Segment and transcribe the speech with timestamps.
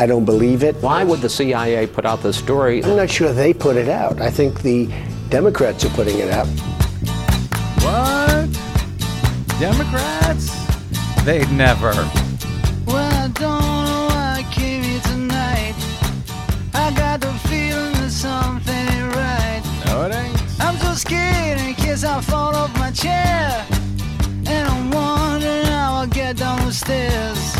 [0.00, 0.76] I don't believe it.
[0.76, 2.82] Why would the CIA put out this story?
[2.82, 4.18] I'm not sure they put it out.
[4.18, 4.88] I think the
[5.28, 6.46] Democrats are putting it out.
[7.84, 8.48] What?
[9.60, 10.56] Democrats?
[11.26, 11.92] They'd never.
[12.86, 15.74] Well, I don't know why I came here tonight.
[16.72, 19.62] I got the feeling that something ain't right.
[19.84, 20.60] No, it ain't.
[20.62, 23.66] I'm so scared in case I fall off my chair.
[24.46, 27.59] And I'm wondering how I'll get down the stairs.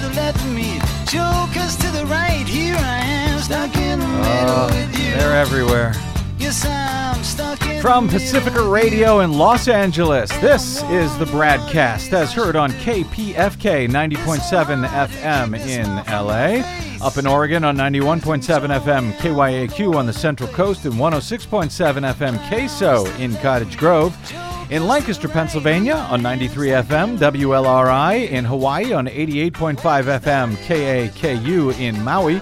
[0.00, 2.46] The left of me, jokers to the right.
[2.46, 5.10] Here I am, stuck in the oh, middle Oh, with you.
[5.16, 5.92] they're everywhere.
[6.38, 8.62] Yes, I'm stuck in From Pacifica.
[8.62, 15.96] Radio in Los Angeles, this is the BradCast as heard on KPFK 90.7 FM in
[16.06, 22.38] LA, up in Oregon on 91.7 FM KYAQ on the Central Coast and 106.7 FM
[22.48, 24.16] KSO in Cottage Grove,
[24.70, 32.40] in Lancaster, Pennsylvania on 93 FM WLRI, in Hawaii on 88.5 FM KAKU in Maui.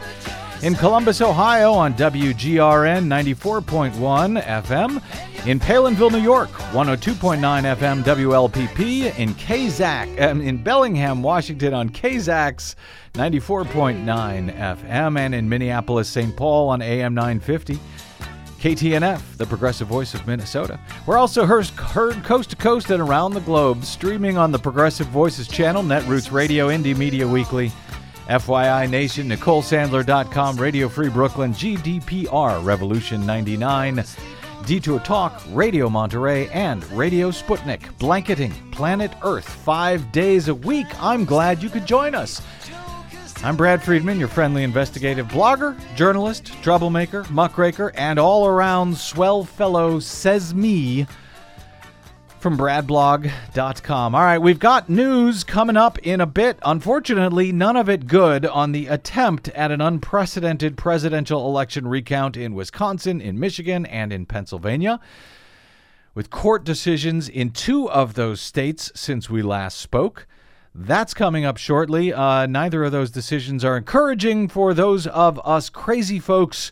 [0.62, 5.46] In Columbus, Ohio on WGRN 94.1 FM.
[5.46, 7.38] In Palenville, New York, 102.9
[7.76, 9.18] FM WLPP.
[9.18, 12.74] In KZAC, um, in Bellingham, Washington on KZAX
[13.12, 15.18] 94.9 FM.
[15.18, 16.34] And in Minneapolis, St.
[16.34, 17.78] Paul on AM 950.
[18.60, 20.80] KTNF, the progressive voice of Minnesota.
[21.06, 21.66] We're also heard,
[22.24, 26.68] coast to coast and around the globe, streaming on the Progressive Voices channel, Netroots Radio,
[26.68, 27.70] Indie Media Weekly,
[28.28, 34.02] FYI Nation, NicoleSandler.com, Radio Free Brooklyn, GDPR, Revolution 99,
[34.64, 40.86] Detour Talk, Radio Monterey, and Radio Sputnik, blanketing planet Earth five days a week.
[41.00, 42.42] I'm glad you could join us.
[43.42, 50.00] I'm Brad Friedman, your friendly investigative blogger, journalist, troublemaker, muckraker, and all around swell fellow,
[50.00, 51.06] says me,
[52.40, 54.14] from bradblog.com.
[54.14, 56.58] All right, we've got news coming up in a bit.
[56.64, 62.54] Unfortunately, none of it good on the attempt at an unprecedented presidential election recount in
[62.54, 64.98] Wisconsin, in Michigan, and in Pennsylvania.
[66.14, 70.26] With court decisions in two of those states since we last spoke.
[70.78, 72.12] That's coming up shortly.
[72.12, 76.70] Uh, neither of those decisions are encouraging for those of us crazy folks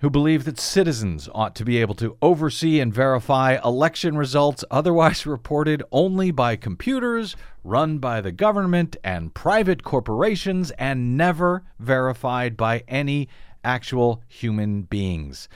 [0.00, 5.24] who believe that citizens ought to be able to oversee and verify election results otherwise
[5.26, 12.84] reported only by computers run by the government and private corporations and never verified by
[12.86, 13.30] any
[13.64, 15.48] actual human beings.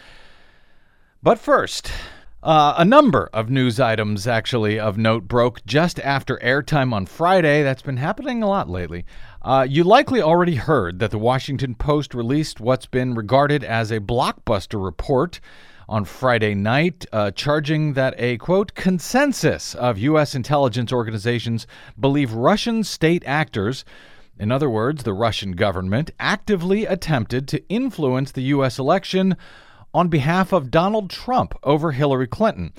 [1.23, 1.93] But first,
[2.43, 7.63] uh, a number of news items, actually, of note broke just after airtime on Friday.
[7.63, 9.05] That's been happening a lot lately.
[9.43, 14.01] Uh, you likely already heard that the Washington Post released what's been regarded as a
[14.01, 15.41] blockbuster report
[15.87, 20.35] on Friday night, uh, charging that a quote consensus of U.S.
[20.35, 21.67] intelligence organizations
[21.99, 23.85] believe Russian state actors.
[24.39, 28.79] In other words, the Russian government actively attempted to influence the U.S.
[28.79, 29.37] election
[29.93, 32.73] on behalf of Donald Trump over Hillary Clinton.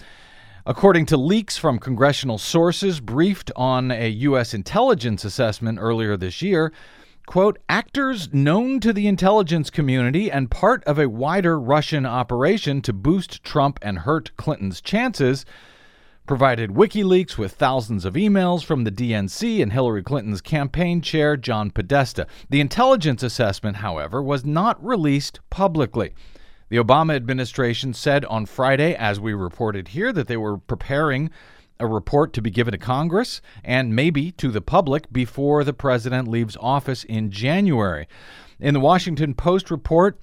[0.66, 4.54] According to leaks from congressional sources briefed on a U.S.
[4.54, 6.72] intelligence assessment earlier this year,
[7.26, 12.94] quote, actors known to the intelligence community and part of a wider Russian operation to
[12.94, 15.46] boost Trump and hurt Clinton's chances
[16.28, 21.72] provided WikiLeaks with thousands of emails from the DNC and Hillary Clinton's campaign chair, John
[21.72, 22.28] Podesta.
[22.50, 26.14] The intelligence assessment, however, was not released publicly.
[26.72, 31.30] The Obama administration said on Friday, as we reported here, that they were preparing
[31.82, 36.30] a report to be given to Congress and maybe to the public before the president
[36.30, 38.08] leaves office in January.
[38.58, 40.18] In the Washington Post report,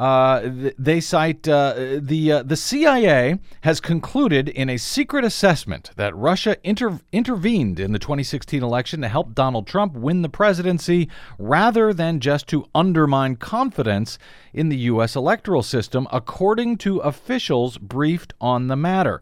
[0.00, 5.90] uh, th- they cite uh, the uh, the CIA has concluded in a secret assessment
[5.96, 11.10] that Russia inter- intervened in the 2016 election to help Donald Trump win the presidency
[11.38, 14.18] rather than just to undermine confidence
[14.54, 15.14] in the U.S.
[15.14, 19.20] electoral system, according to officials briefed on the matter.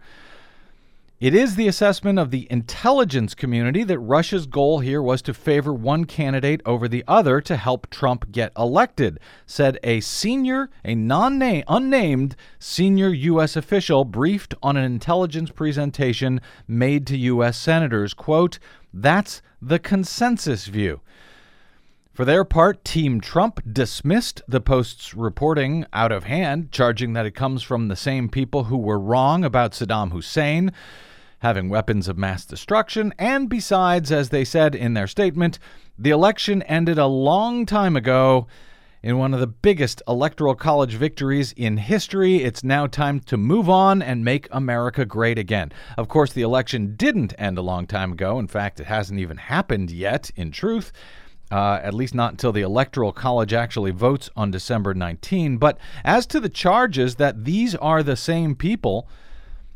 [1.21, 5.75] It is the assessment of the intelligence community that Russia's goal here was to favor
[5.75, 11.43] one candidate over the other to help Trump get elected, said a senior, a non
[11.43, 13.57] unnamed senior U.S.
[13.57, 17.59] official briefed on an intelligence presentation made to U.S.
[17.59, 18.15] senators.
[18.15, 18.61] Quote,
[18.95, 21.01] that's the consensus view.
[22.13, 27.35] For their part, Team Trump dismissed the Post's reporting out of hand, charging that it
[27.35, 30.73] comes from the same people who were wrong about Saddam Hussein
[31.41, 35.59] having weapons of mass destruction, and besides, as they said in their statement,
[35.99, 38.47] the election ended a long time ago
[39.03, 42.43] in one of the biggest electoral college victories in history.
[42.43, 45.73] It's now time to move on and make America great again.
[45.97, 48.39] Of course, the election didn't end a long time ago.
[48.39, 50.93] In fact, it hasn't even happened yet, in truth.
[51.51, 55.57] Uh, at least not until the Electoral College actually votes on December 19.
[55.57, 59.09] But as to the charges that these are the same people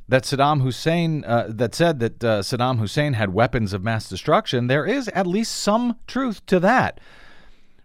[0.08, 4.66] that Saddam Hussein uh, that said that uh, Saddam Hussein had weapons of mass destruction,
[4.66, 7.00] there is at least some truth to that.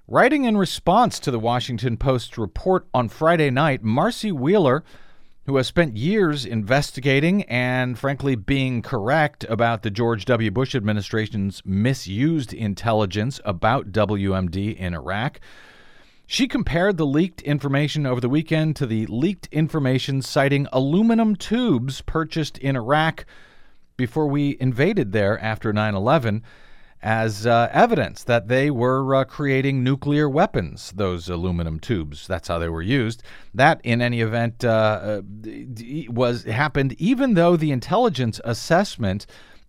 [0.07, 4.83] Writing in response to the Washington Post report on Friday night, Marcy Wheeler
[5.47, 10.51] who has spent years investigating and, frankly, being correct about the George W.
[10.51, 15.39] Bush administration's misused intelligence about WMD in Iraq.
[16.29, 22.01] She compared the leaked information over the weekend to the leaked information citing aluminum tubes
[22.01, 23.25] purchased in Iraq
[23.95, 26.43] before we invaded there after 9 11
[27.01, 32.27] as uh, evidence that they were uh, creating nuclear weapons, those aluminum tubes.
[32.27, 33.23] That's how they were used.
[33.53, 35.21] That, in any event, uh, uh
[36.09, 39.27] was happened even though the intelligence assessment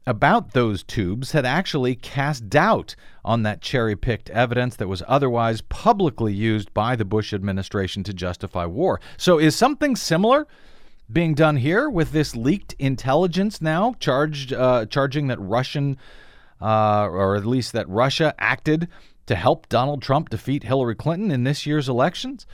[0.08, 5.60] about those tubes had actually cast doubt on that cherry picked evidence that was otherwise
[5.60, 9.00] publicly used by the Bush administration to justify war.
[9.18, 10.46] So, is something similar?
[11.12, 15.98] Being done here with this leaked intelligence now, charged, uh, charging that Russian
[16.60, 18.88] uh, or at least that Russia acted
[19.26, 22.46] to help Donald Trump defeat Hillary Clinton in this year's elections.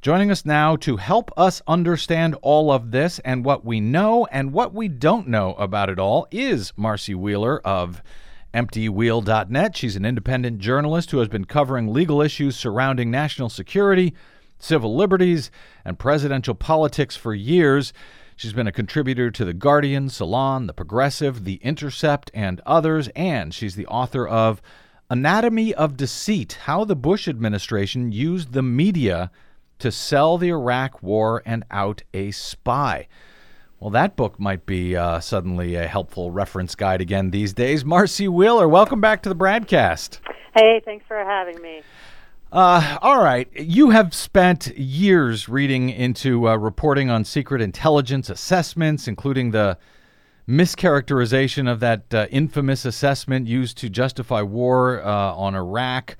[0.00, 4.52] Joining us now to help us understand all of this and what we know and
[4.52, 8.00] what we don't know about it all is Marcy Wheeler of
[8.54, 9.76] EmptyWheel.net.
[9.76, 14.14] She's an independent journalist who has been covering legal issues surrounding national security,
[14.60, 15.50] civil liberties,
[15.84, 17.92] and presidential politics for years.
[18.36, 23.52] She's been a contributor to The Guardian, Salon, The Progressive, The Intercept, and others, and
[23.52, 24.62] she's the author of
[25.10, 29.32] Anatomy of Deceit How the Bush Administration Used the Media
[29.78, 33.08] to Sell the Iraq War and Out a Spy.
[33.80, 37.84] Well, that book might be uh, suddenly a helpful reference guide again these days.
[37.84, 40.18] Marcy Wheeler, welcome back to the BradCast.
[40.54, 41.82] Hey, thanks for having me.
[42.50, 43.48] Uh, all right.
[43.54, 49.78] You have spent years reading into uh, reporting on secret intelligence assessments, including the
[50.48, 56.16] mischaracterization of that uh, infamous assessment used to justify war uh, on Iraq.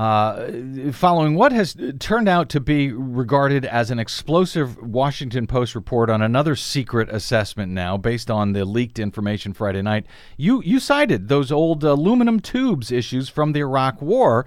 [0.00, 0.50] Uh,
[0.92, 6.22] following what has turned out to be regarded as an explosive Washington Post report on
[6.22, 10.06] another secret assessment now, based on the leaked information Friday night,
[10.38, 14.46] you you cited those old aluminum tubes issues from the Iraq War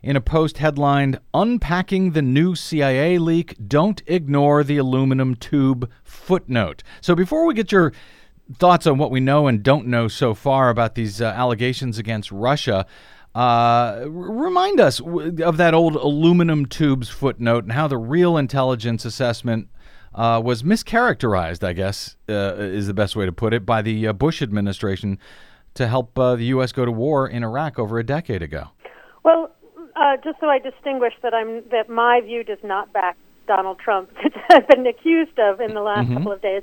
[0.00, 6.84] in a post headlined Unpacking the New CIA Leak Don't Ignore the Aluminum Tube Footnote.
[7.00, 7.92] So before we get your
[8.58, 12.30] thoughts on what we know and don't know so far about these uh, allegations against
[12.30, 12.86] Russia,
[13.34, 19.68] uh, remind us of that old aluminum tubes footnote and how the real intelligence assessment
[20.14, 24.08] uh, was mischaracterized, I guess, uh, is the best way to put it, by the
[24.08, 25.18] uh, Bush administration
[25.74, 26.70] to help uh, the U.S.
[26.70, 28.68] go to war in Iraq over a decade ago.
[29.24, 29.50] Well,
[29.96, 33.16] uh, just so I distinguish that I'm that my view does not back
[33.48, 36.18] Donald Trump, which I've been accused of in the last mm-hmm.
[36.18, 36.62] couple of days.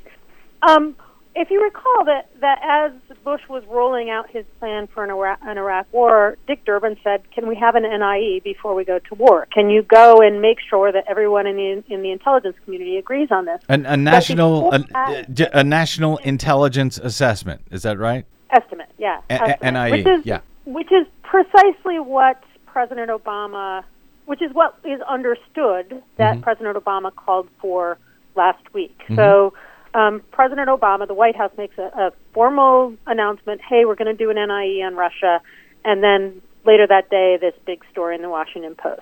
[0.67, 0.95] Um,
[1.35, 5.39] if you recall that that as Bush was rolling out his plan for an Iraq,
[5.43, 9.15] an Iraq war, Dick Durbin said, "Can we have an NIE before we go to
[9.15, 9.47] war?
[9.53, 13.29] Can you go and make sure that everyone in the in the intelligence community agrees
[13.31, 18.25] on this?" An, a national a, a, national intelligence assessment is that right?
[18.49, 19.21] Estimate, yeah.
[19.29, 20.41] A- estimate, NIE, which is, yeah.
[20.65, 23.83] Which is precisely what President Obama,
[24.25, 26.41] which is what is understood that mm-hmm.
[26.41, 27.97] President Obama called for
[28.35, 28.97] last week.
[29.03, 29.15] Mm-hmm.
[29.15, 29.53] So,
[29.93, 34.17] um, President Obama, the White House makes a, a formal announcement hey, we're going to
[34.17, 35.41] do an NIE on Russia.
[35.83, 39.01] And then later that day, this big story in the Washington Post.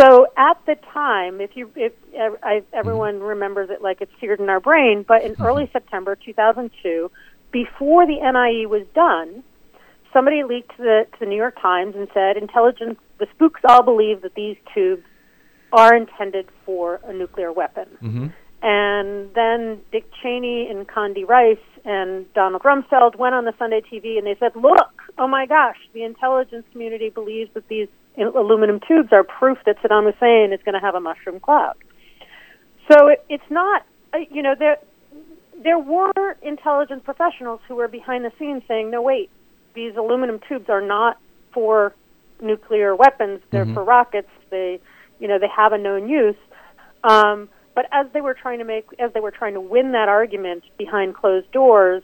[0.00, 1.92] So at the time, if you if
[2.42, 5.42] I, everyone remembers it like it's seared in our brain, but in mm-hmm.
[5.42, 7.10] early September 2002,
[7.50, 9.42] before the NIE was done,
[10.12, 13.82] somebody leaked to the, to the New York Times and said intelligence, the spooks all
[13.82, 15.04] believe that these tubes
[15.72, 17.88] are intended for a nuclear weapon.
[18.02, 18.26] Mm-hmm.
[18.62, 24.18] And then Dick Cheney and Condi Rice and Donald Rumsfeld went on the Sunday TV
[24.18, 29.12] and they said, "Look, oh my gosh, the intelligence community believes that these aluminum tubes
[29.12, 31.76] are proof that Saddam Hussein is going to have a mushroom cloud."
[32.90, 33.84] So it, it's not,
[34.14, 34.78] uh, you know, there
[35.62, 39.30] there were intelligence professionals who were behind the scenes saying, "No, wait,
[39.74, 41.20] these aluminum tubes are not
[41.52, 41.94] for
[42.40, 43.74] nuclear weapons; they're mm-hmm.
[43.74, 44.30] for rockets.
[44.50, 44.80] They,
[45.20, 46.36] you know, they have a known use.
[47.04, 50.08] Um, but as they were trying to make, as they were trying to win that
[50.08, 52.02] argument behind closed doors,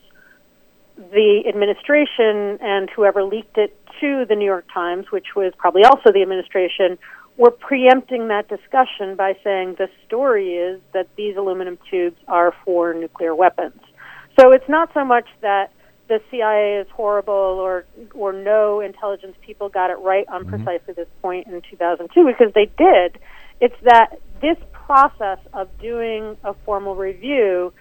[0.97, 6.13] the administration and whoever leaked it to the New York Times, which was probably also
[6.13, 6.99] the administration,
[7.39, 12.93] were preempting that discussion by saying the story is that these aluminum tubes are for
[12.93, 13.81] nuclear weapons.
[14.39, 15.73] So it's not so much that
[16.09, 20.63] the CIA is horrible or or no intelligence people got it right on mm-hmm.
[20.63, 23.19] precisely this point in 2002 because they did.
[23.61, 27.73] It's that this process of doing a formal review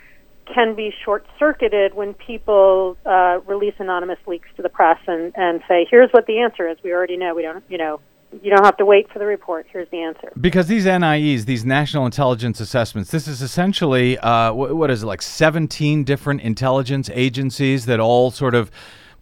[0.53, 5.61] can be short circuited when people uh, release anonymous leaks to the press and, and
[5.67, 6.77] say, here's what the answer is.
[6.83, 7.33] We already know.
[7.35, 7.99] We don't, you know,
[8.41, 9.67] you don't have to wait for the report.
[9.71, 10.31] Here's the answer.
[10.39, 15.05] Because these NIEs, these national intelligence assessments, this is essentially uh, what, what is it
[15.05, 18.71] like 17 different intelligence agencies that all sort of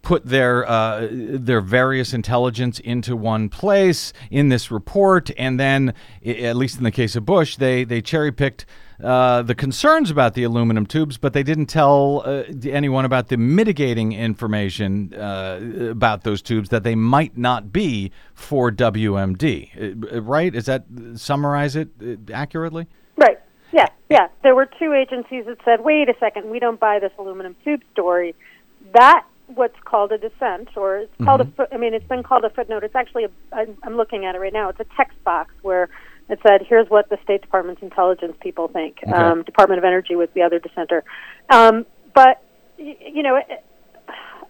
[0.10, 5.94] put their uh, their various intelligence into one place in this report, and then,
[6.26, 8.66] at least in the case of Bush, they they cherry picked.
[9.04, 13.38] Uh, the concerns about the aluminum tubes, but they didn't tell uh, anyone about the
[13.38, 15.60] mitigating information uh,
[15.92, 20.12] about those tubes that they might not be for WMD.
[20.12, 20.54] Uh, right?
[20.56, 20.86] Is that
[21.16, 22.88] summarize it uh, accurately?
[23.16, 23.40] Right.
[23.72, 23.86] Yeah.
[24.10, 24.28] Yeah.
[24.42, 27.84] There were two agencies that said, "Wait a second, we don't buy this aluminum tube
[27.94, 28.34] story."
[28.94, 29.24] That
[29.56, 31.62] what's called a dissent, or it's called Mm-hmm.
[31.62, 31.74] a.
[31.74, 32.84] I mean, it's been called a footnote.
[32.84, 33.30] It's actually a.
[33.54, 34.70] I'm I'm looking at it right now.
[34.70, 35.90] It's a text box where
[36.30, 39.12] it said, "Here's what the State Department's intelligence people think." Okay.
[39.12, 41.04] Um, Department of Energy was the other dissenter,
[41.50, 42.42] um, but
[42.78, 43.64] y- you know, it,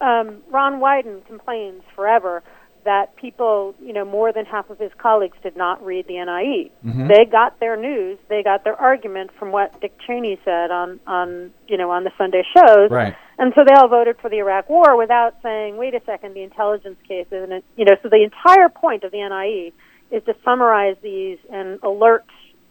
[0.02, 2.44] um, Ron Wyden complains forever
[2.86, 6.72] that people, you know, more than half of his colleagues did not read the NIE.
[7.08, 11.52] They got their news, they got their argument from what Dick Cheney said on, on,
[11.68, 12.90] you know, on the Sunday shows.
[12.90, 13.16] Right.
[13.38, 16.44] And so they all voted for the Iraq War without saying, wait a second, the
[16.44, 17.64] intelligence case isn't it?
[17.78, 19.72] You know, so the entire point of the NIE
[20.16, 22.26] is to summarize these and alert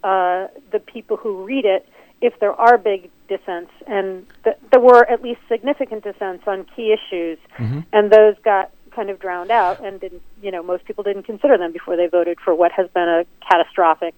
[0.04, 1.88] uh, the people who read it
[2.20, 3.70] if there are big dissents.
[3.86, 7.38] And th- there were at least significant dissents on key issues,
[7.92, 11.56] and those got kind of drowned out and didn't, you know, most people didn't consider
[11.58, 14.14] them before they voted for what has been a catastrophic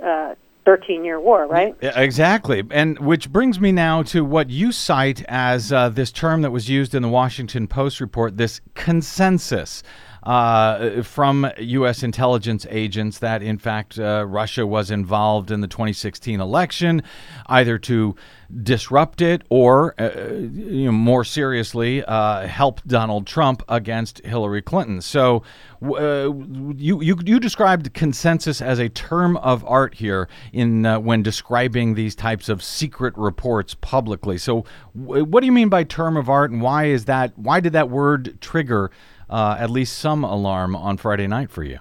[0.00, 1.76] uh, 13 year war, right?
[1.80, 2.62] Yeah, Exactly.
[2.70, 6.68] And which brings me now to what you cite as uh, this term that was
[6.68, 9.82] used in the Washington Post report this consensus.
[10.22, 12.04] Uh, from U.S.
[12.04, 17.02] intelligence agents that, in fact, uh, Russia was involved in the 2016 election,
[17.46, 18.14] either to
[18.62, 25.00] disrupt it or, uh, you know, more seriously, uh, help Donald Trump against Hillary Clinton.
[25.00, 25.42] So,
[25.82, 26.30] uh,
[26.76, 31.94] you, you you described consensus as a term of art here in uh, when describing
[31.94, 34.38] these types of secret reports publicly.
[34.38, 34.64] So,
[34.96, 37.36] w- what do you mean by term of art, and why is that?
[37.36, 38.92] Why did that word trigger
[39.32, 41.78] uh, at least some alarm on Friday night for you?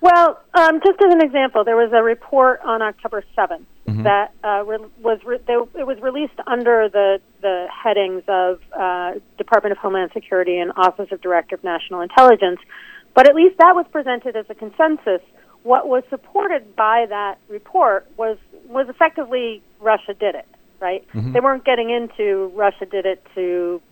[0.00, 3.64] Well, um, just as an example, there was a report on October 7th
[4.02, 9.12] that uh, re- was re- they, it was released under the the headings of uh,
[9.36, 12.60] Department of Homeland Security and Office of Director of National Intelligence,
[13.14, 15.20] but at least that was presented as a consensus.
[15.62, 20.46] What was supported by that report was was effectively Russia did it.
[20.80, 21.06] Right?
[21.12, 23.82] They weren't getting into Russia did it to,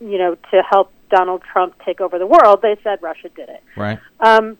[0.00, 2.60] you know, to help Donald Trump take over the world.
[2.62, 3.62] They said Russia did it.
[3.76, 3.98] Right.
[4.20, 4.56] Um,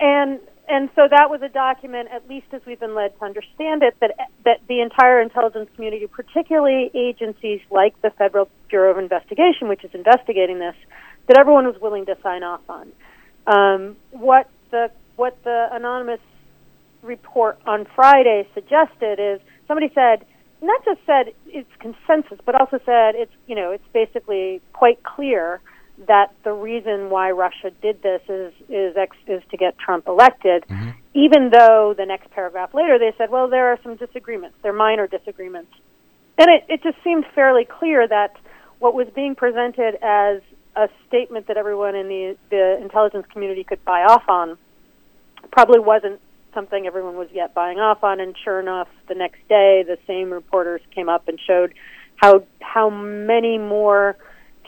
[0.00, 3.82] and and so that was a document, at least as we've been led to understand
[3.82, 4.14] it, that
[4.44, 9.90] that the entire intelligence community, particularly agencies like the Federal Bureau of Investigation, which is
[9.92, 10.76] investigating this,
[11.26, 12.92] that everyone was willing to sign off on.
[13.46, 16.20] Um, what the what the anonymous
[17.02, 20.24] report on Friday suggested is somebody said
[20.62, 25.60] not just said it's consensus, but also said it's you know it's basically quite clear
[26.06, 30.64] that the reason why Russia did this is is ex, is to get Trump elected.
[30.68, 30.90] Mm-hmm.
[31.14, 35.06] Even though the next paragraph later they said, well, there are some disagreements, they're minor
[35.06, 35.72] disagreements,
[36.38, 38.36] and it it just seemed fairly clear that
[38.78, 40.40] what was being presented as
[40.74, 44.56] a statement that everyone in the the intelligence community could buy off on
[45.50, 46.20] probably wasn't
[46.54, 48.20] something everyone was yet buying off on.
[48.20, 51.74] And sure enough, the next day, the same reporters came up and showed
[52.16, 54.16] how how many more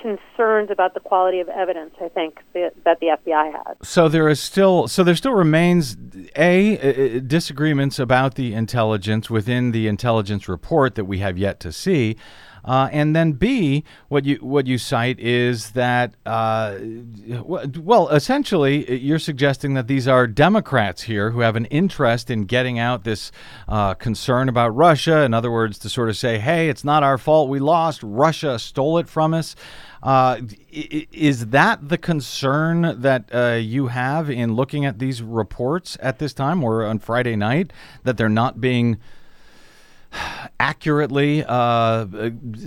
[0.04, 3.76] concerns about the quality of evidence I think that, the FBI had.
[3.82, 5.96] So there is still so there still remains
[6.36, 11.72] a uh, disagreements about the intelligence within the intelligence report that we have yet to
[11.72, 12.16] see.
[12.64, 16.78] Uh, and then B, what you what you cite is that uh,
[17.44, 22.78] well, essentially, you're suggesting that these are Democrats here who have an interest in getting
[22.78, 23.30] out this
[23.68, 25.22] uh, concern about Russia.
[25.22, 27.48] In other words, to sort of say, "Hey, it's not our fault.
[27.48, 28.00] We lost.
[28.02, 29.54] Russia stole it from us."
[30.02, 30.40] Uh,
[30.70, 36.34] is that the concern that uh, you have in looking at these reports at this
[36.34, 38.98] time or on Friday night that they're not being
[40.60, 42.06] accurately uh,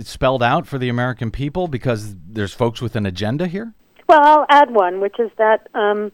[0.02, 3.74] spelled out for the American people because there's folks with an agenda here?
[4.08, 6.12] Well, I'll add one, which is that um,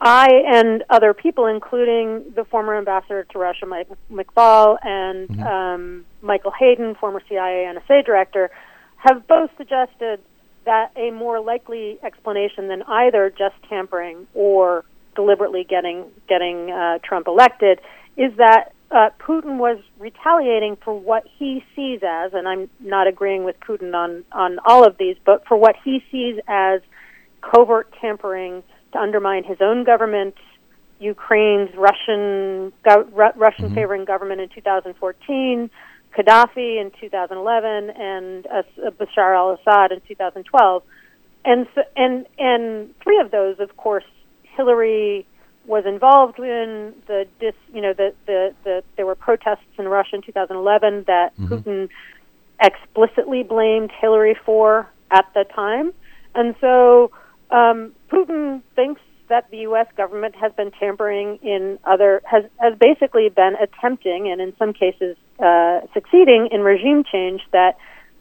[0.00, 6.52] I and other people, including the former ambassador to Russia, Mike McFaul, and um, Michael
[6.58, 8.50] Hayden, former CIA NSA director,
[8.96, 10.20] have both suggested
[10.64, 17.26] that a more likely explanation than either just tampering or deliberately getting getting uh, Trump
[17.26, 17.80] elected
[18.16, 23.44] is that uh, Putin was retaliating for what he sees as, and I'm not agreeing
[23.44, 26.80] with Putin on on all of these, but for what he sees as
[27.40, 30.34] covert tampering to undermine his own government,
[31.00, 33.74] Ukraine's Russian go- Ru- Russian Mm-hmm.
[33.74, 35.70] favoring government in 2014,
[36.16, 40.82] Gaddafi in 2011, and uh, Bashar al-Assad in 2012,
[41.44, 44.04] and so, and and three of those, of course,
[44.56, 45.26] Hillary
[45.66, 50.16] was involved in the dis, you know the, the the there were protests in Russia
[50.16, 51.88] in 2011 that Putin
[52.60, 55.92] explicitly blamed Hillary for at the time,
[56.34, 57.10] and so
[57.50, 59.86] um, Putin thinks that the U.S.
[59.96, 65.16] government has been tampering in other has has basically been attempting and in some cases
[65.38, 67.76] uh, succeeding in regime change that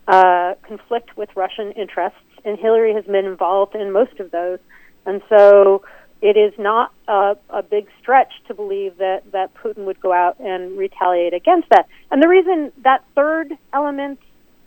[0.07, 4.59] uh, conflict with Russian interests, and Hillary has been involved in most of those,
[5.05, 5.83] and so
[6.21, 10.39] it is not a, a big stretch to believe that, that Putin would go out
[10.39, 11.87] and retaliate against that.
[12.11, 14.19] And the reason that third element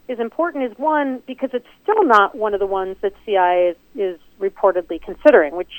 [0.08, 3.76] is important is one, because it's still not one of the ones that CIA is,
[3.94, 5.72] is reportedly considering, which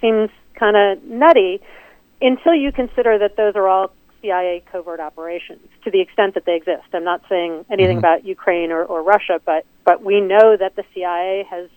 [0.00, 1.60] seems kind of nutty
[2.20, 6.56] until you consider that those are all CIA covert operations to the extent that they
[6.56, 6.84] exist.
[6.92, 7.98] I'm not saying anything mm-hmm.
[7.98, 11.70] about Ukraine or, or Russia, but, but we know that the CIA has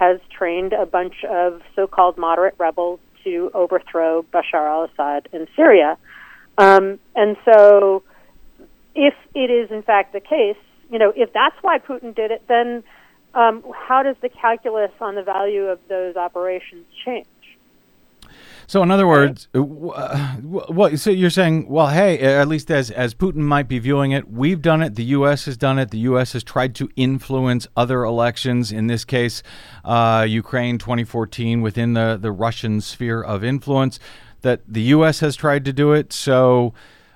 [0.00, 5.98] has trained a bunch of so-called moderate rebels to overthrow Bashar al-Assad in Syria.
[6.56, 8.02] Um, and so,
[8.94, 10.56] if it is in fact the case,
[10.90, 12.82] you know, if that's why Putin did it, then
[13.34, 17.26] um, how does the calculus on the value of those operations change?
[18.70, 22.70] So, in other words, uh, w- uh, well, so you're saying, well, hey, at least
[22.70, 24.94] as as Putin might be viewing it, we've done it.
[24.94, 25.46] The U.S.
[25.46, 25.90] has done it.
[25.90, 26.34] The U.S.
[26.34, 28.70] has tried to influence other elections.
[28.70, 29.42] In this case,
[29.84, 33.98] uh, Ukraine 2014 within the the Russian sphere of influence.
[34.42, 35.18] That the U.S.
[35.18, 36.12] has tried to do it.
[36.12, 36.72] So.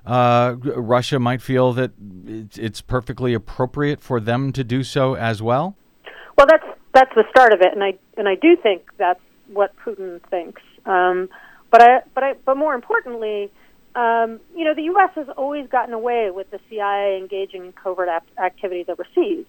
[0.07, 1.93] Uh, Russia might feel that
[2.27, 5.77] it's, it's perfectly appropriate for them to do so as well.
[6.37, 9.73] Well, that's that's the start of it, and I and I do think that's what
[9.79, 10.61] Putin thinks.
[10.85, 11.31] Um,
[11.75, 13.51] but I but I but more importantly,
[13.97, 15.11] um, you know, the U.S.
[15.17, 18.09] has always gotten away with the CIA engaging in covert
[18.39, 19.45] activities overseas,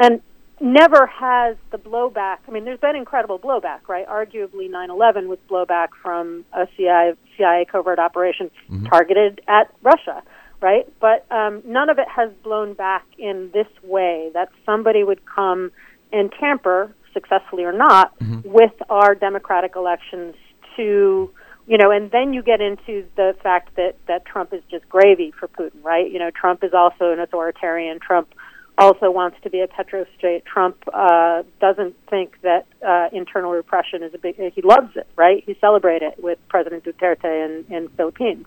[0.00, 0.20] and
[0.60, 2.38] never has the blowback.
[2.48, 4.08] I mean, there's been incredible blowback, right?
[4.08, 8.50] Arguably, 9/11 was blowback from a CIA CIA covert operation
[8.88, 10.24] targeted at Russia,
[10.60, 10.92] right?
[10.98, 14.32] But um, none of it has blown back in this way.
[14.34, 15.70] That somebody would come
[16.12, 18.14] and tamper, successfully or not,
[18.44, 20.34] with our democratic elections
[20.76, 21.30] to
[21.68, 25.32] you know, and then you get into the fact that that Trump is just gravy
[25.38, 26.10] for Putin, right?
[26.10, 28.00] You know, Trump is also an authoritarian.
[28.00, 28.34] Trump
[28.78, 30.44] also wants to be a petrostate.
[30.46, 34.36] Trump uh, doesn't think that uh, internal repression is a big.
[34.54, 35.44] He loves it, right?
[35.44, 38.46] He celebrated it with President Duterte in in Philippines.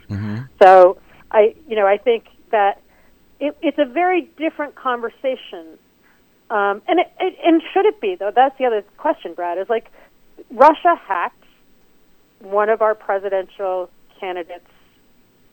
[0.59, 0.97] So
[1.29, 2.81] I, you know, I think that
[3.39, 5.77] it, it's a very different conversation.
[6.49, 8.31] Um, and it, it, and should it be though?
[8.33, 9.59] That's the other question, Brad.
[9.59, 9.91] Is like
[10.49, 11.40] Russia hacked
[12.41, 14.65] one of our presidential candidates'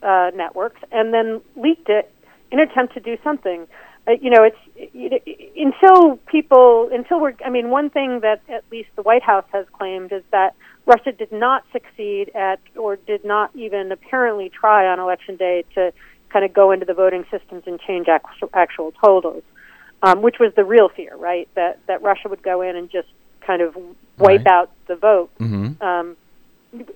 [0.03, 2.13] uh, networks and then leaked it
[2.51, 3.67] in an attempt to do something.
[4.07, 7.35] Uh, you know, it's it, it, until people, until we're.
[7.45, 10.55] I mean, one thing that at least the White House has claimed is that
[10.87, 15.93] Russia did not succeed at, or did not even apparently try on election day to
[16.31, 19.43] kind of go into the voting systems and change actual, actual totals,
[20.03, 21.49] um, which was the real fear, right?
[21.55, 23.09] That that Russia would go in and just
[23.47, 23.77] kind of
[24.19, 24.47] wipe Right.
[24.47, 25.31] out the vote.
[25.83, 26.17] Um,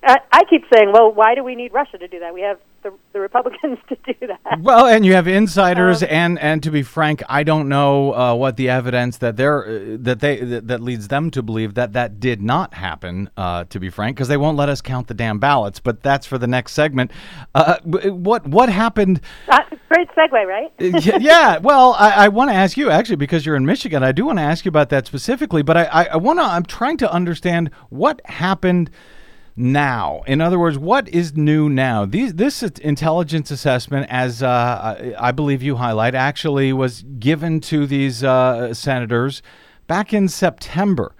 [0.02, 2.34] I, I keep saying, well, why do we need Russia to do that?
[2.34, 4.60] We have the, the Republicans to do that.
[4.60, 8.56] Well, and you have insiders, and and to be frank, I don't know uh, what
[8.56, 12.20] the evidence that they're uh, that they that, that leads them to believe that that
[12.20, 13.30] did not happen.
[13.36, 15.80] Uh, to be frank, because they won't let us count the damn ballots.
[15.80, 17.10] But that's for the next segment.
[17.54, 19.22] Uh, what what happened?
[19.48, 20.70] Uh, great segue, right?
[20.80, 24.02] Y- yeah, well, I, I want to ask you actually because you're in Michigan.
[24.02, 26.44] I do want to ask you about that specifically, but I, I, I want to.
[26.44, 28.90] I'm trying to understand what happened
[29.56, 30.22] now.
[30.26, 32.04] In other words, what is new now?
[32.06, 38.24] These this intelligence assessment, as uh, I believe you highlight, actually was given to these
[38.24, 39.42] uh, senators
[39.86, 41.14] back in September,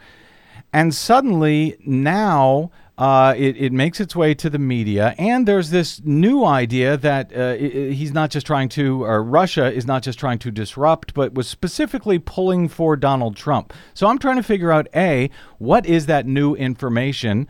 [0.73, 2.71] and suddenly now.
[2.99, 7.35] Uh, it, it makes its way to the media, and there's this new idea that
[7.35, 11.33] uh, he's not just trying to, or Russia is not just trying to disrupt, but
[11.33, 13.73] was specifically pulling for Donald Trump.
[13.95, 17.49] So I'm trying to figure out A, what is that new information?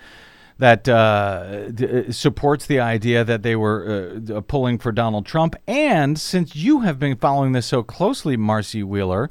[0.62, 5.26] That uh, d- uh, supports the idea that they were uh, d- pulling for Donald
[5.26, 5.56] Trump.
[5.66, 9.28] And since you have been following this so closely, Marcy Wheeler,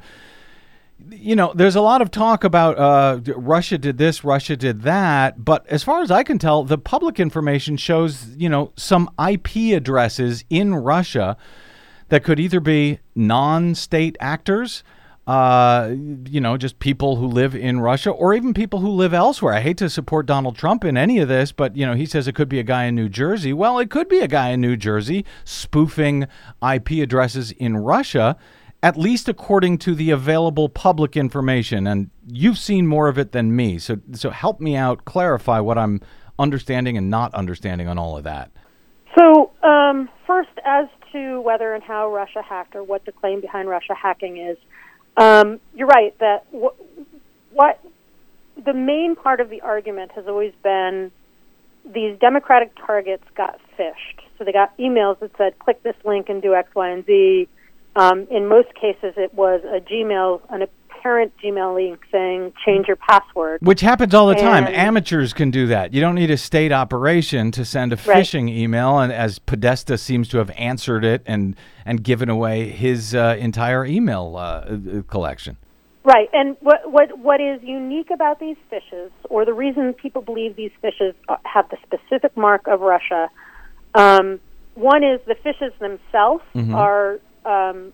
[1.08, 5.42] you know, there's a lot of talk about uh, Russia did this, Russia did that,
[5.42, 9.74] but as far as I can tell, the public information shows, you know, some IP
[9.74, 11.38] addresses in Russia
[12.10, 14.84] that could either be non-state actors,
[15.26, 15.94] uh,
[16.26, 19.54] you know, just people who live in Russia, or even people who live elsewhere.
[19.54, 22.26] I hate to support Donald Trump in any of this, but you know, he says
[22.26, 23.52] it could be a guy in New Jersey.
[23.52, 26.26] Well, it could be a guy in New Jersey spoofing
[26.62, 28.36] IP addresses in Russia
[28.82, 31.86] at least according to the available public information.
[31.86, 33.78] And you've seen more of it than me.
[33.78, 36.00] So, so help me out, clarify what I'm
[36.38, 38.50] understanding and not understanding on all of that.
[39.16, 43.68] So, um, first, as to whether and how Russia hacked or what the claim behind
[43.68, 44.56] Russia hacking is,
[45.16, 46.74] um, you're right that w-
[47.52, 47.80] what
[48.64, 51.10] the main part of the argument has always been
[51.84, 54.20] these Democratic targets got phished.
[54.38, 57.48] So they got emails that said, click this link and do X, Y, and Z
[57.94, 60.62] um, in most cases, it was a Gmail, an
[61.02, 63.60] apparent Gmail link saying change your password.
[63.62, 64.66] Which happens all the time.
[64.68, 65.92] Amateurs can do that.
[65.92, 68.18] You don't need a state operation to send a Right.
[68.18, 73.14] phishing email, and as Podesta seems to have answered it and and given away his
[73.14, 75.56] uh, entire email uh, uh, collection.
[76.04, 80.56] Right, and what what what is unique about these phishes, or the reason people believe
[80.56, 83.28] these phishes have the specific mark of Russia,
[83.94, 84.40] um,
[84.74, 86.42] one is the phishes themselves
[86.74, 87.92] are um,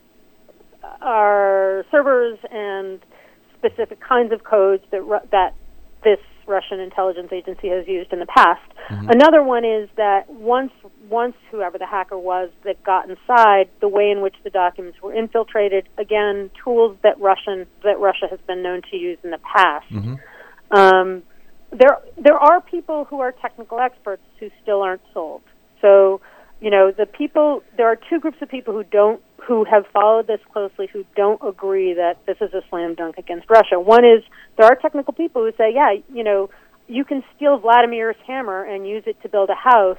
[0.83, 3.01] are servers and
[3.57, 5.55] specific kinds of codes that Ru- that
[6.05, 8.63] this Russian intelligence agency has used in the past.
[8.91, 10.73] Another one is that once
[11.11, 15.13] once whoever the hacker was that got inside, the way in which the documents were
[15.13, 19.87] infiltrated, again, tools that Russian that Russia has been known to use in the past.
[20.71, 21.23] Um,
[21.71, 25.43] there there are people who are technical experts who still aren't sold.
[25.83, 26.23] So,
[26.61, 30.27] you know, the people there are two groups of people who don't who have followed
[30.27, 33.81] this closely who don't agree that this is a slam dunk against Russia.
[33.81, 34.23] One is
[34.59, 36.51] there are technical people who say, yeah, you know,
[36.87, 39.99] you can steal Vladimir's hammer and use it to build a house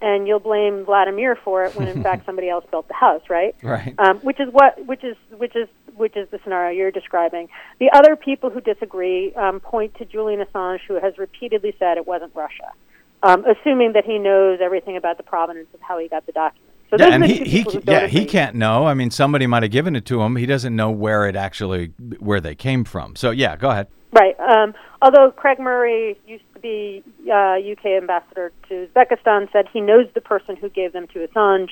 [0.00, 3.54] and you'll blame Vladimir for it when in fact somebody else built the house, right?
[3.62, 3.94] Right.
[3.98, 7.50] um, which is what which is which is which is the scenario you're describing.
[7.80, 12.06] The other people who disagree um, point to Julian Assange, who has repeatedly said it
[12.06, 12.72] wasn't Russia,
[13.22, 16.69] um, assuming that he knows everything about the provenance of how he got the documents.
[16.90, 18.86] So Yeah, and he, he yeah he can't know.
[18.86, 20.36] I mean, somebody might have given it to him.
[20.36, 21.86] He doesn't know where it actually
[22.18, 23.14] where they came from.
[23.16, 23.86] So yeah, go ahead.
[24.12, 24.38] Right.
[24.40, 30.06] Um, although Craig Murray used to be uh, UK ambassador to Uzbekistan, said he knows
[30.14, 31.68] the person who gave them to Assange,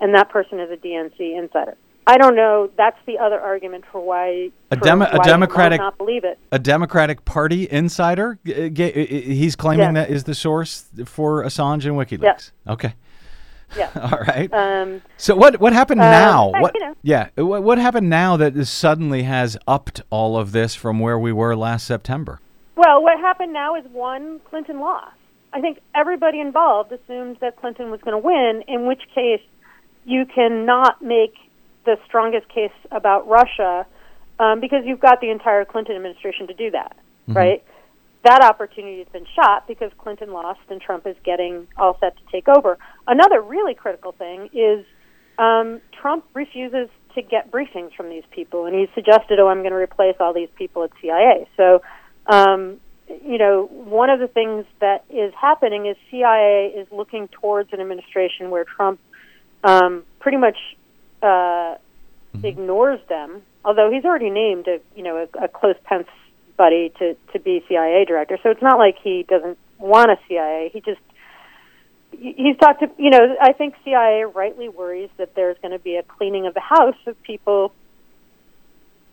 [0.00, 1.76] and that person is a DNC insider.
[2.06, 2.68] I don't know.
[2.76, 6.36] That's the other argument for why A demo- a Democratic- not believe it.
[6.50, 8.38] A Democratic Party insider.
[8.48, 10.02] uh, uh, He's claiming Yeah.
[10.06, 12.22] that is the source for Assange and WikiLeaks.
[12.22, 12.52] Yes.
[12.66, 12.94] Okay.
[13.76, 13.90] Yeah.
[14.12, 14.52] All right.
[14.52, 16.50] Um, So what what happened Uh, now?
[16.52, 16.94] but, What you know.
[17.02, 17.28] yeah?
[17.36, 21.32] What, what happened now that this suddenly has upped all of this from where we
[21.32, 22.40] were last September?
[22.76, 25.16] Well, what happened now is one, Clinton lost.
[25.52, 29.42] I think everybody involved assumed that Clinton was going to win, in which case
[30.04, 31.34] you cannot make
[31.84, 33.86] the strongest case about Russia
[34.40, 36.96] um, because you've got the entire Clinton administration to do that,
[37.28, 37.62] right?
[38.24, 42.22] That opportunity has been shot because Clinton lost and Trump is getting all set to
[42.30, 42.78] take over.
[43.06, 44.84] Another really critical thing is
[45.38, 49.72] um, Trump refuses to get briefings from these people, and he suggested, "Oh, I'm going
[49.72, 51.82] to replace all these people at CIA." So,
[52.26, 57.72] um, you know, one of the things that is happening is CIA is looking towards
[57.72, 59.00] an administration where Trump
[59.64, 60.56] um, pretty much
[61.22, 61.74] uh,
[62.42, 63.42] ignores them.
[63.64, 66.08] Although he's already named a you know a, a close Pence
[66.56, 70.70] buddy to to be CIA director, so it's not like he doesn't want a CIA.
[70.72, 71.00] He just
[72.10, 75.96] he's talked to you know I think CIA rightly worries that there's going to be
[75.96, 77.72] a cleaning of the house of people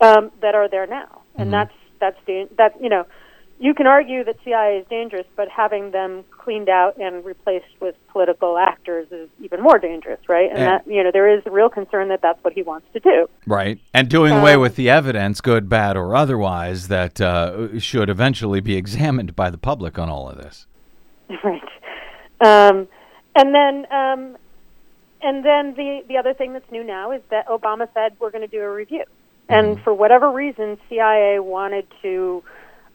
[0.02, 3.06] um, that are there now, and that's that's dan- that you know
[3.62, 7.94] you can argue that CIA is dangerous, but having them cleaned out and replaced with
[8.08, 10.50] political actors is even more dangerous, right?
[10.50, 12.88] And And- that you know there is a real concern that that's what he wants
[12.94, 13.28] to do.
[13.46, 13.80] Right.
[13.94, 18.62] And doing away Um, with the evidence, good, bad, or otherwise, that uh, should eventually
[18.62, 20.66] be examined by the public on all of this.
[21.44, 21.62] right.
[22.42, 22.88] Um,
[23.36, 24.38] and then, um,
[25.22, 28.42] and then the the other thing that's new now is that Obama said we're going
[28.42, 29.04] to do a review,
[29.50, 32.42] and for whatever reason, CIA wanted to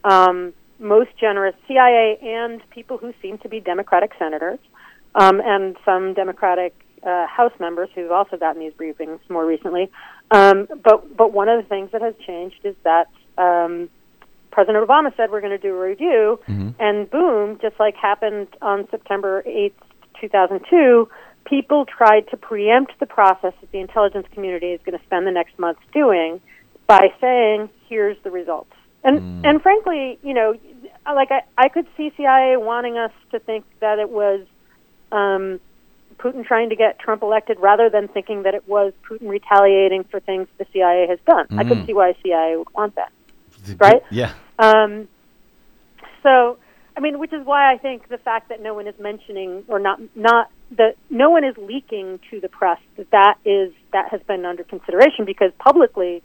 [0.04, 4.58] um, most generous CIA and people who seem to be Democratic senators
[5.14, 9.90] um, and some Democratic uh, House members who've also gotten these briefings more recently.
[10.30, 13.08] Um, but but one of the things that has changed is that.
[13.36, 13.90] Um,
[14.50, 16.38] President Obama said we're going to do a review,
[16.78, 19.72] and boom, just like happened on September 8th,
[20.20, 21.08] 2002,
[21.44, 25.32] people tried to preempt the process that the intelligence community is going to spend the
[25.32, 26.40] next month doing
[26.86, 28.73] by saying, "Here's the results."
[29.04, 30.54] And and frankly, you know,
[31.06, 34.46] like I, I could see CIA wanting us to think that it was
[35.12, 35.60] um,
[36.18, 40.20] Putin trying to get Trump elected, rather than thinking that it was Putin retaliating for
[40.20, 41.46] things the CIA has done.
[41.58, 43.12] I could see why CIA would want that.
[43.78, 44.02] Right?
[44.10, 44.32] Yeah.
[44.58, 45.08] Um,
[46.22, 46.58] so,
[46.96, 49.78] I mean, which is why I think the fact that no one is mentioning or
[49.78, 54.20] not not that no one is leaking to the press that that is that has
[54.22, 56.22] been under consideration because publicly,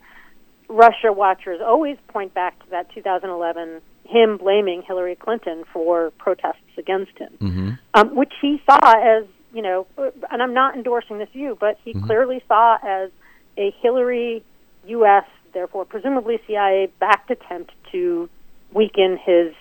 [0.70, 7.12] Russia watchers always point back to that 2011 him blaming Hillary Clinton for protests against
[7.18, 11.78] him, um, which he saw as you know, and I'm not endorsing this view, but
[11.84, 13.10] he clearly saw as
[13.58, 14.44] a Hillary
[14.88, 15.26] U.S.
[15.54, 18.30] therefore presumably CIA backed attempt to
[18.74, 19.54] weaken his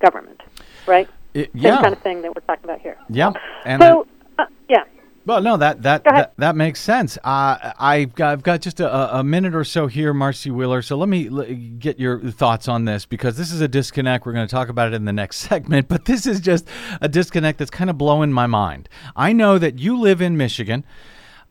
[0.00, 0.40] government,
[0.86, 1.08] right?
[1.32, 2.96] It- Same kind of thing that we're talking about here.
[3.08, 3.32] Yeah.
[3.64, 4.06] And so,
[4.38, 4.84] uh, yeah.
[5.26, 7.16] Well, no, that that that, that makes sense.
[7.24, 10.82] Uh, I've got, I've got just a, a minute or so here, Marcy Wheeler.
[10.82, 11.46] So let me l-
[11.78, 14.26] get your thoughts on this because this is a disconnect.
[14.26, 16.68] We're going to talk about it in the next segment, but this is just
[17.00, 18.88] a disconnect that's kind of blowing my mind.
[19.16, 20.84] I know that you live in Michigan.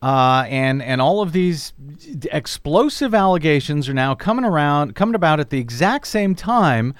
[0.04, 1.72] Uh, and and all of these
[2.30, 6.94] explosive allegations are now coming around, coming about at the exact same time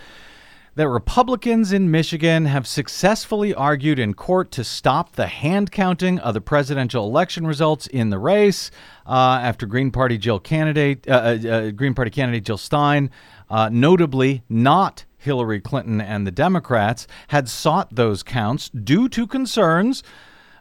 [0.76, 6.34] that Republicans in Michigan have successfully argued in court to stop the hand counting of
[6.34, 8.72] the presidential election results in the race
[9.06, 13.12] uh, after Green Party Jill candidate uh, uh, uh, Green Party candidate Jill Stein,
[13.50, 20.02] uh, notably not Hillary Clinton and the Democrats, had sought those counts due to concerns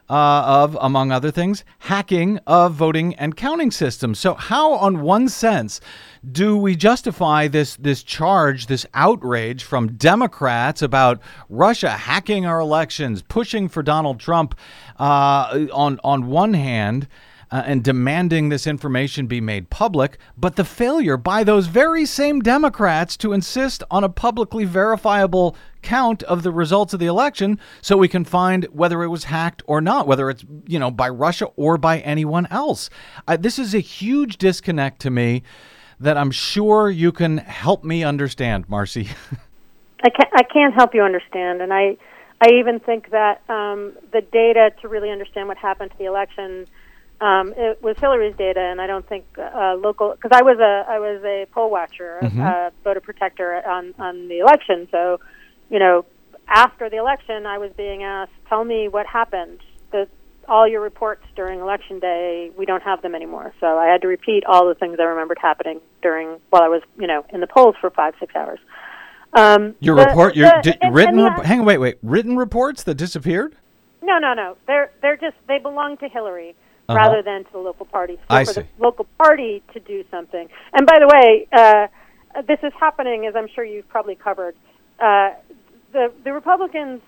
[0.09, 4.19] uh, of, among other things, hacking of voting and counting systems.
[4.19, 5.79] So, how, on one sense,
[6.29, 13.21] do we justify this this charge, this outrage from Democrats about Russia hacking our elections,
[13.21, 14.55] pushing for Donald Trump
[14.97, 17.07] uh, on on one hand?
[17.53, 22.39] Uh, and demanding this information be made public, but the failure by those very same
[22.39, 27.95] Democrats to insist on a publicly verifiable count of the results of the election so
[27.95, 31.45] we can find whether it was hacked or not, whether it's, you know, by Russia
[31.55, 32.89] or by anyone else.
[33.27, 35.43] Uh, this is a huge disconnect to me
[35.99, 39.09] that I'm sure you can help me understand, Marcy.
[40.03, 41.97] I can't, I can't help you understand, and I,
[42.41, 46.65] I even think that um, the data to really understand what happened to the election,
[47.23, 50.73] um, it was Hillary's data, and I don't think uh, local because I was a
[50.91, 54.87] I was a poll watcher, a voter protector on on the election.
[54.91, 55.19] So,
[55.69, 56.05] you know,
[56.47, 59.59] after the election, I was being asked, "Tell me what happened."
[59.91, 60.07] The
[60.49, 63.53] all your reports during election day, we don't have them anymore.
[63.61, 66.81] So I had to repeat all the things I remembered happening during while I was,
[66.99, 68.59] you know, in the polls for five six hours.
[69.31, 72.35] Um, Your the- report, your the- and- written, and rep- hang on, wait, wait, written
[72.35, 73.55] reports that disappeared?
[74.01, 74.57] no, no, no.
[74.67, 76.53] They're they're just they belong to Hillary
[76.89, 76.97] Uh-huh.
[76.97, 78.15] rather than to the local party.
[78.15, 78.61] So I for see.
[78.61, 80.49] the local party to do something.
[80.73, 81.87] And by the way, uh,
[82.45, 84.55] this is happening as I'm sure you've probably covered.
[84.99, 85.31] Uh,
[85.93, 87.01] the the Republicans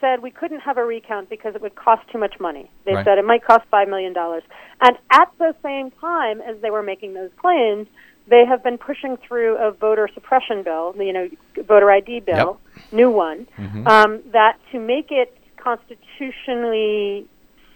[0.00, 2.70] said we couldn't have a recount because it would cost too much money.
[2.84, 3.04] They Right.
[3.04, 4.42] said it might cost five million dollars.
[4.80, 7.86] And at the same time as they were making those claims,
[8.28, 11.28] they have been pushing through a voter suppression bill, the you know,
[11.66, 12.58] voter ID bill,
[12.92, 13.46] new one,
[13.86, 17.26] um, that to make it constitutionally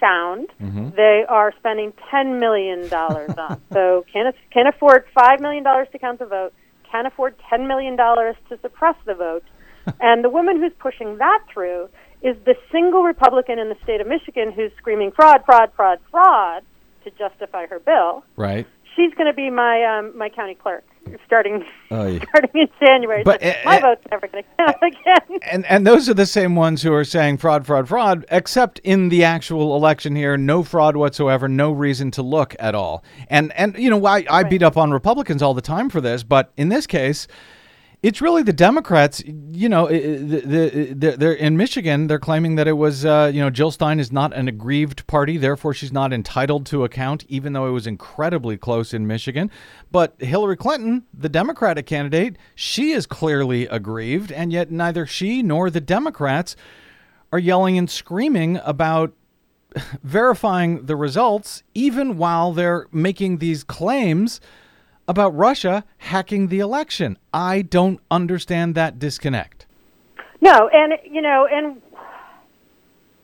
[0.01, 0.49] sound,
[0.97, 3.61] they are spending ten million dollars on.
[3.73, 6.53] So can can afford five million dollars to count the vote,
[6.91, 9.45] can afford ten million dollars to suppress the vote,
[10.01, 11.89] and the woman who's pushing that through
[12.23, 16.63] is the single Republican in the state of Michigan who's screaming fraud, fraud, fraud, fraud
[17.05, 18.25] to justify her bill.
[18.37, 18.67] Right.
[18.97, 20.85] She's going to be my um, my county clerk
[21.27, 22.25] starting Oh, yeah.
[22.29, 23.23] starting in January.
[23.25, 25.39] But, So uh, my uh, vote's never going to count again.
[25.51, 29.09] And and those are the same ones who are saying fraud, fraud, fraud, except in
[29.09, 33.05] the actual election here, no fraud whatsoever, no reason to look at all.
[33.29, 36.23] And and you know, I, I beat up on Republicans all the time for this,
[36.23, 37.27] but in this case,
[38.03, 39.23] it's really the Democrats.
[39.27, 42.07] You know, the, the, they're in Michigan.
[42.07, 45.37] They're claiming that it was, uh, you know, Jill Stein is not an aggrieved party,
[45.37, 49.51] therefore she's not entitled to account, even though it was incredibly close in Michigan.
[49.93, 55.69] But Hillary Clinton, the Democratic candidate, she is clearly aggrieved, and yet neither she nor
[55.69, 56.57] the Democrats
[57.33, 59.13] are yelling and screaming about
[60.03, 64.41] verifying the results, even while they're making these claims
[65.11, 67.19] about Russia hacking the election.
[67.35, 69.67] I don't understand that disconnect.
[70.41, 71.83] No, and you know, and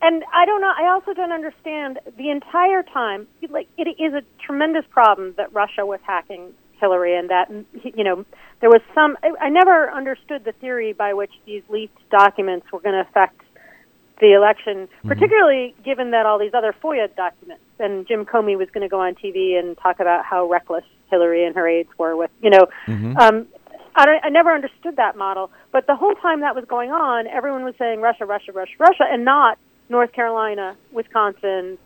[0.03, 0.73] and I don't know.
[0.77, 3.29] I also don't understand the entire time.
[3.49, 7.51] Like it is a tremendous problem that Russia was hacking Hillary, and that
[7.83, 8.27] you know
[8.61, 9.17] there was some.
[9.23, 13.41] I, I never understood the theory by which these leaked documents were going to affect
[14.21, 15.09] the election, mm-hmm.
[15.09, 19.01] particularly given that all these other FOIA documents and Jim Comey was going to go
[19.01, 22.67] on TV and talk about how reckless Hillary and her aides were with, you know.
[23.17, 23.47] Um,
[23.95, 27.27] I, don't, I never understood that model, but the whole time that was going on,
[27.27, 31.79] everyone was saying Russia, Russia, Russia, Russia, and not North Carolina, Wisconsin.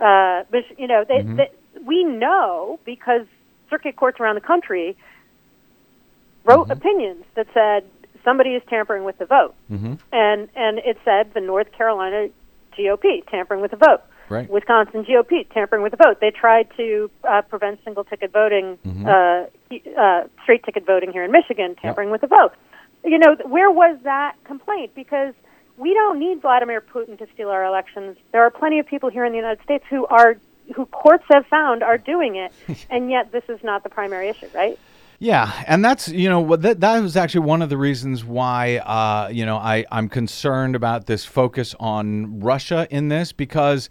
[0.00, 1.50] Uh, Mich- you know, they, they,
[1.86, 3.26] we know because
[3.70, 4.96] circuit courts around the country
[6.44, 7.84] wrote opinions that said
[8.24, 9.94] somebody is tampering with the vote, Mm-hmm.
[10.12, 12.28] and and it said the North Carolina
[12.78, 14.02] GOP tampering with the vote.
[14.28, 14.48] Right.
[14.50, 16.20] Wisconsin GOP tampering with the vote.
[16.20, 19.06] They tried to uh, prevent single ticket voting, Mm-hmm.
[19.06, 22.52] uh, uh, straight ticket voting here in Michigan, tampering with the vote.
[23.04, 24.94] You know, where was that complaint?
[24.94, 25.34] Because
[25.76, 28.16] we don't need Vladimir Putin to steal our elections.
[28.32, 30.36] There are plenty of people here in the United States who are
[30.74, 32.52] who courts have found are doing it,
[32.90, 34.78] and yet this is not the primary issue, right?
[35.24, 39.30] Yeah, and that's you know that that was actually one of the reasons why uh,
[39.32, 43.88] you know I I'm concerned about this focus on Russia in this because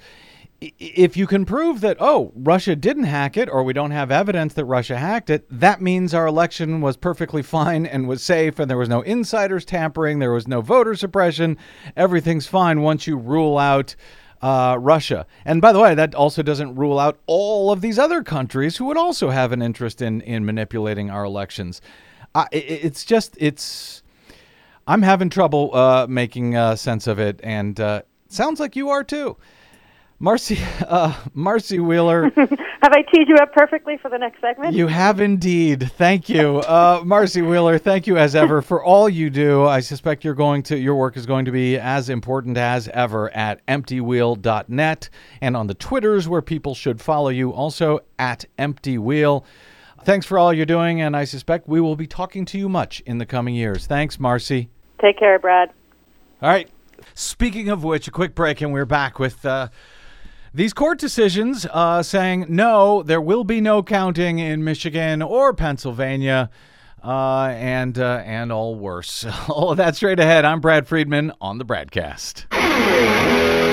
[0.61, 4.53] if you can prove that oh Russia didn't hack it or we don't have evidence
[4.53, 8.69] that Russia hacked it, that means our election was perfectly fine and was safe and
[8.69, 11.57] there was no insiders tampering, there was no voter suppression,
[11.97, 13.95] everything's fine once you rule out
[14.43, 15.25] uh, Russia.
[15.45, 18.86] And by the way, that also doesn't rule out all of these other countries who
[18.86, 21.82] would also have an interest in in manipulating our elections.
[22.36, 24.03] Uh, i- i it's just it's.
[24.86, 29.03] I'm having trouble uh, making uh, sense of it, and uh, sounds like you are
[29.03, 29.38] too.
[30.23, 30.57] Marcy,
[30.88, 32.29] uh, Marcy Wheeler,
[32.83, 34.73] Have I teed you up perfectly for the next segment?
[34.73, 35.91] you have indeed.
[35.97, 37.77] Thank you, uh, Marcy Wheeler.
[37.77, 39.65] Thank you as ever for all you do.
[39.65, 43.29] I suspect you're going to your work is going to be as important as ever
[43.31, 45.09] at EmptyWheel.net
[45.41, 47.51] and on the Twitters where people should follow you.
[47.51, 49.45] Also at Empty Wheel.
[50.05, 53.01] Thanks for all you're doing, and I suspect we will be talking to you much
[53.05, 53.88] in the coming years.
[53.88, 54.69] Thanks, Marcy.
[55.01, 55.69] Take care, Brad.
[56.41, 56.69] All right.
[57.13, 59.67] Speaking of which, a quick break, and we're back with uh,
[60.53, 66.49] these court decisions uh, saying no, there will be no counting in Michigan or Pennsylvania,
[67.03, 69.25] uh, and uh, and all worse.
[69.49, 70.45] all of that straight ahead.
[70.45, 73.72] I'm Brad Friedman on the BradCast.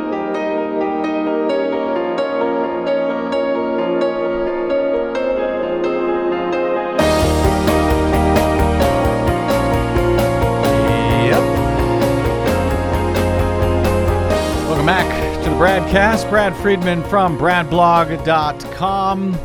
[14.81, 16.27] Welcome back to the BradCast.
[16.31, 19.35] Brad Friedman from bradblog.com.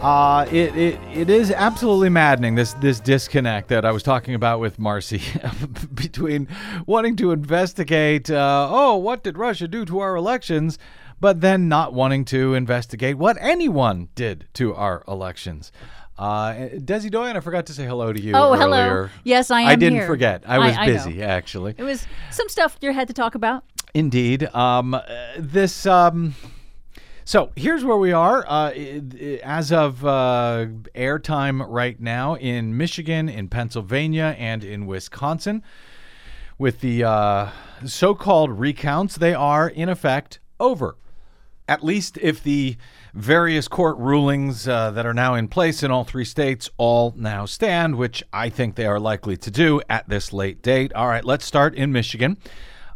[0.00, 4.58] Uh, it, it, it is absolutely maddening, this, this disconnect that I was talking about
[4.58, 5.20] with Marcy
[5.94, 6.48] between
[6.86, 10.78] wanting to investigate, uh, oh, what did Russia do to our elections,
[11.20, 15.72] but then not wanting to investigate what anyone did to our elections.
[16.18, 19.10] Uh, Desi Doyen, I forgot to say hello to you Oh, hello.
[19.24, 19.68] Yes, I am.
[19.68, 20.06] I didn't here.
[20.06, 20.42] forget.
[20.46, 20.92] I I- was I know.
[20.94, 21.74] busy, actually.
[21.76, 23.64] It was some stuff you had to talk about.
[23.94, 24.44] Indeed.
[24.54, 25.02] Um, uh,
[25.38, 25.86] this.
[25.86, 26.34] Um,
[27.24, 28.44] so here's where we are.
[28.46, 28.70] Uh,
[29.42, 35.62] as of uh, airtime right now in Michigan, in Pennsylvania, and in Wisconsin,
[36.58, 37.50] with the uh,
[37.84, 40.96] so called recounts, they are in effect over.
[41.68, 42.76] At least if the
[43.14, 47.46] various court rulings uh, that are now in place in all three states all now
[47.46, 50.92] stand, which I think they are likely to do at this late date.
[50.94, 52.38] All right, let's start in Michigan.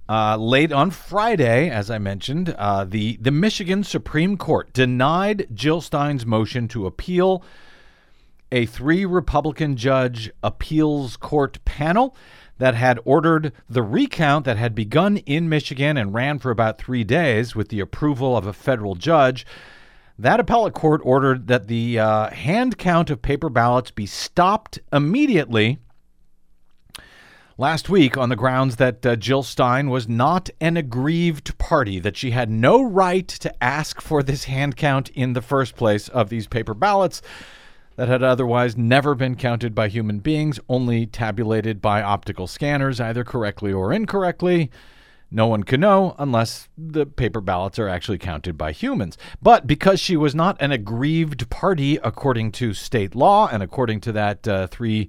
[0.07, 5.81] Uh, late on Friday, as I mentioned, uh, the the Michigan Supreme Court denied Jill
[5.81, 7.43] Stein's motion to appeal
[8.53, 12.15] a three Republican judge appeals court panel
[12.59, 17.03] that had ordered the recount that had begun in Michigan and ran for about three
[17.03, 19.47] days with the approval of a federal judge.
[20.19, 25.79] That appellate court ordered that the uh, hand count of paper ballots be stopped immediately
[27.57, 32.17] last week on the grounds that uh, Jill Stein was not an aggrieved party, that
[32.17, 36.29] she had no right to ask for this hand count in the first place of
[36.29, 37.23] these paper ballots
[37.97, 43.23] that had otherwise never been counted by human beings, only tabulated by optical scanners, either
[43.23, 44.71] correctly or incorrectly.
[45.31, 49.17] No one can know unless the paper ballots are actually counted by humans.
[49.43, 54.13] But because she was not an aggrieved party according to state law and according to
[54.13, 55.09] that uh, three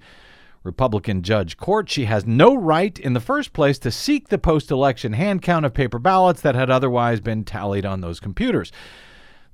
[0.66, 4.72] Republican judge court, she has no right in the first place to seek the post
[4.72, 8.72] election hand count of paper ballots that had otherwise been tallied on those computers.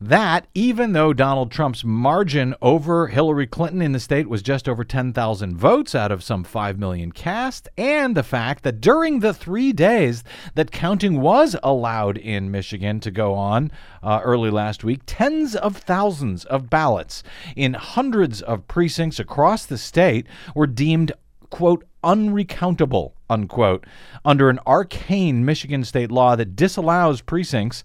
[0.03, 4.83] That, even though Donald Trump's margin over Hillary Clinton in the state was just over
[4.83, 9.71] 10,000 votes out of some 5 million cast, and the fact that during the three
[9.71, 10.23] days
[10.55, 13.71] that counting was allowed in Michigan to go on
[14.01, 17.21] uh, early last week, tens of thousands of ballots
[17.55, 20.25] in hundreds of precincts across the state
[20.55, 21.11] were deemed,
[21.51, 23.85] quote, unrecountable, unquote,
[24.25, 27.83] under an arcane Michigan state law that disallows precincts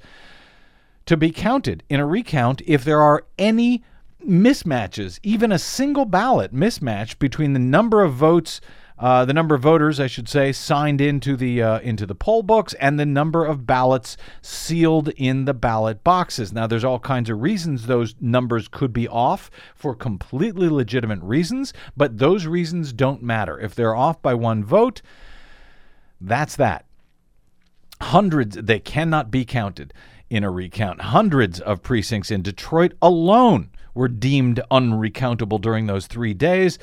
[1.07, 3.83] to be counted in a recount if there are any
[4.25, 8.61] mismatches, even a single ballot mismatch between the number of votes,
[8.99, 12.43] uh, the number of voters, I should say, signed into the uh, into the poll
[12.43, 16.53] books, and the number of ballots sealed in the ballot boxes.
[16.53, 21.73] Now, there's all kinds of reasons those numbers could be off for completely legitimate reasons,
[21.97, 23.61] but those reasons don't matter.
[23.61, 25.03] If they're off by one vote,
[26.21, 26.87] that's that.
[28.01, 29.93] Hundreds, they cannot be counted
[30.31, 31.01] in a recount.
[31.01, 36.79] Hundreds of precincts in Detroit alone were deemed unrecountable during those three days,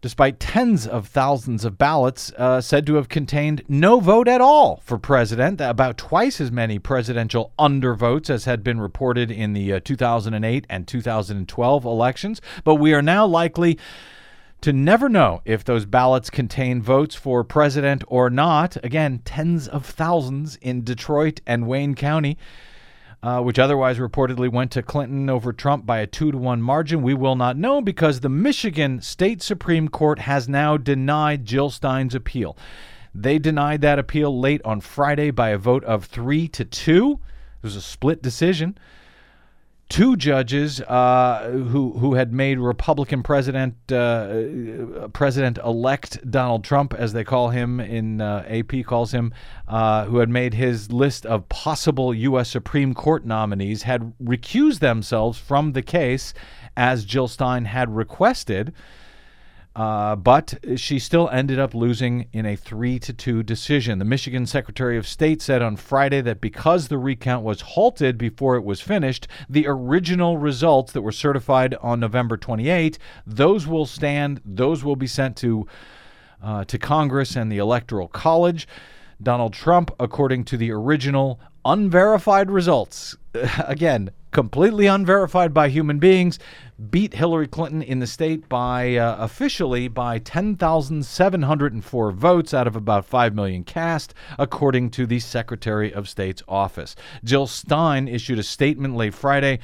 [0.00, 4.80] despite tens of thousands of ballots uh, said to have contained no vote at all
[4.84, 9.80] for president, about twice as many presidential undervotes as had been reported in the uh,
[9.80, 12.40] 2008 and 2012 elections.
[12.64, 13.78] But we are now likely
[14.62, 18.76] to never know if those ballots contain votes for president or not.
[18.84, 22.36] Again, tens of thousands in Detroit and Wayne County
[23.22, 27.02] uh, which otherwise reportedly went to Clinton over Trump by a two to one margin.
[27.02, 32.14] We will not know because the Michigan State Supreme Court has now denied Jill Stein's
[32.14, 32.56] appeal.
[33.14, 37.20] They denied that appeal late on Friday by a vote of three to two.
[37.58, 38.78] It was a split decision
[39.90, 47.12] two judges uh, who who had made Republican President uh, President elect Donald Trump, as
[47.12, 49.34] they call him in uh, AP calls him,
[49.68, 52.48] uh, who had made his list of possible U.S.
[52.48, 56.32] Supreme Court nominees, had recused themselves from the case,
[56.76, 58.72] as Jill Stein had requested.
[59.80, 63.98] Uh, but she still ended up losing in a 3 to 2 decision.
[63.98, 68.56] The Michigan Secretary of State said on Friday that because the recount was halted before
[68.56, 74.42] it was finished, the original results that were certified on November 28, those will stand,
[74.44, 75.66] those will be sent to
[76.42, 78.68] uh, to Congress and the Electoral College.
[79.22, 83.16] Donald Trump, according to the original unverified results,
[83.66, 86.38] again, completely unverified by human beings,
[86.90, 93.04] beat Hillary Clinton in the state by uh, officially by 10,704 votes out of about
[93.04, 96.96] 5 million cast, according to the Secretary of State's office.
[97.24, 99.58] Jill Stein issued a statement late Friday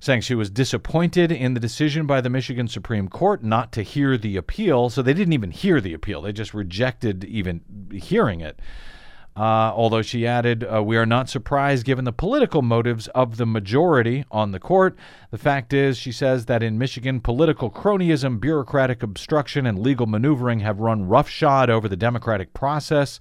[0.00, 4.16] saying she was disappointed in the decision by the Michigan Supreme Court not to hear
[4.16, 4.90] the appeal.
[4.90, 8.60] So they didn't even hear the appeal, they just rejected even hearing it.
[9.38, 13.46] Uh, although she added, uh, We are not surprised given the political motives of the
[13.46, 14.98] majority on the court.
[15.30, 20.58] The fact is, she says that in Michigan, political cronyism, bureaucratic obstruction, and legal maneuvering
[20.60, 23.20] have run roughshod over the democratic process.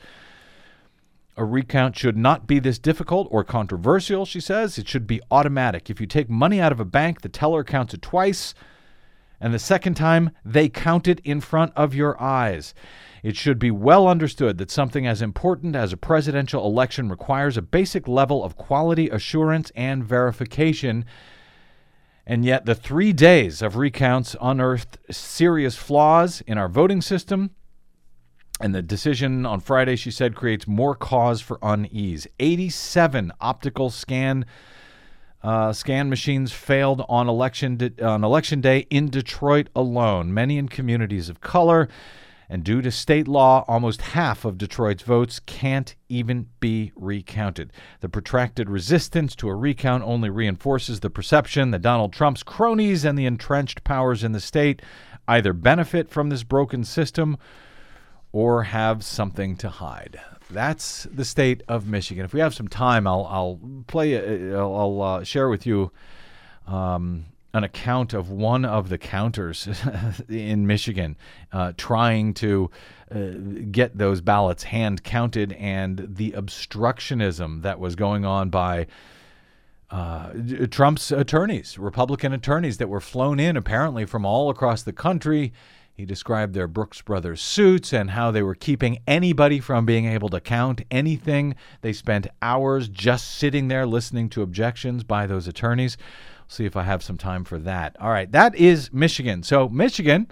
[1.35, 4.79] A recount should not be this difficult or controversial, she says.
[4.79, 5.87] It should be automatic.
[5.87, 8.55] If you take money out of a bank, the teller counts it twice,
[9.39, 12.73] and the second time, they count it in front of your eyes.
[13.23, 17.61] It should be well understood that something as important as a presidential election requires a
[17.61, 21.05] basic level of quality assurance and verification.
[22.25, 27.51] And yet, the three days of recounts unearthed serious flaws in our voting system.
[28.59, 32.27] And the decision on Friday, she said, creates more cause for unease.
[32.39, 34.45] 87 optical scan
[35.43, 40.33] uh, scan machines failed on election di- on election day in Detroit alone.
[40.33, 41.87] Many in communities of color.
[42.49, 47.73] And due to state law, almost half of Detroit's votes can't even be recounted.
[47.99, 53.19] The protracted resistance to a recount only reinforces the perception that Donald Trump's cronies and
[53.19, 54.81] the entrenched powers in the state
[55.27, 57.37] either benefit from this broken system
[58.31, 60.19] or have something to hide.
[60.49, 62.23] That's the state of Michigan.
[62.23, 64.53] If we have some time, I'll I'll play.
[64.53, 65.91] I'll, I'll uh, share with you
[66.65, 69.67] um, an account of one of the counters
[70.29, 71.15] in Michigan
[71.51, 72.69] uh, trying to
[73.09, 73.31] uh,
[73.71, 78.85] get those ballots hand counted and the obstructionism that was going on by
[79.89, 80.31] uh,
[80.69, 85.53] Trump's attorneys, Republican attorneys that were flown in apparently from all across the country.
[85.93, 90.29] He described their Brooks Brothers suits and how they were keeping anybody from being able
[90.29, 91.55] to count anything.
[91.81, 95.97] They spent hours just sitting there listening to objections by those attorneys
[96.47, 97.95] see if I have some time for that.
[97.99, 99.43] All right, that is Michigan.
[99.43, 100.27] So, Michigan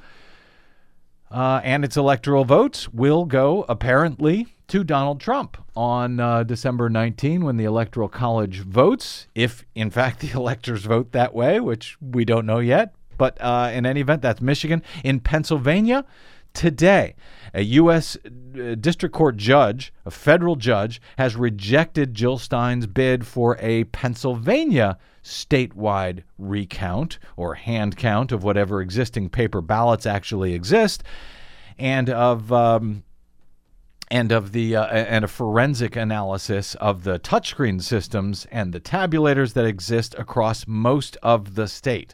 [1.31, 7.43] uh, and its electoral votes will go apparently to Donald Trump on uh, December 19
[7.43, 12.25] when the Electoral College votes, if in fact the electors vote that way, which we
[12.25, 12.95] don't know yet.
[13.17, 14.83] But uh, in any event, that's Michigan.
[15.03, 16.05] In Pennsylvania,
[16.53, 17.15] today,
[17.53, 18.17] a U.S.
[18.25, 24.97] uh, District Court judge, a federal judge, has rejected Jill Stein's bid for a Pennsylvania
[25.25, 31.03] statewide recount or hand count of whatever existing paper ballots actually exist,
[31.79, 33.03] and of um,
[34.11, 39.53] and of the uh, and a forensic analysis of the touchscreen systems and the tabulators
[39.53, 42.13] that exist across most of the state.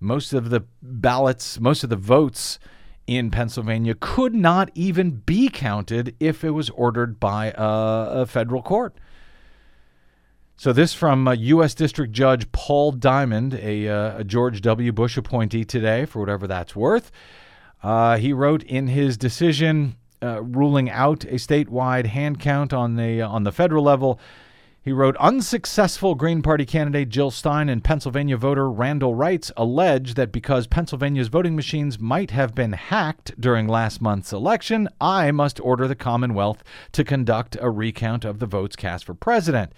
[0.00, 2.58] Most of the ballots, most of the votes
[3.06, 8.62] in Pennsylvania could not even be counted if it was ordered by a, a federal
[8.62, 8.96] court.
[10.56, 11.74] So, this from uh, U.S.
[11.74, 14.92] District Judge Paul Diamond, a, uh, a, George W.
[14.92, 17.10] Bush appointee today, for whatever that's worth.
[17.82, 23.20] Uh, he wrote in his decision uh, ruling out a statewide hand count on the
[23.20, 24.18] on the federal level.
[24.80, 30.30] He wrote, Unsuccessful Green Party candidate Jill Stein and Pennsylvania voter Randall Reitz allege that
[30.30, 35.88] because Pennsylvania's voting machines might have been hacked during last month's election, I must order
[35.88, 39.72] the Commonwealth to conduct a recount of the votes cast for president.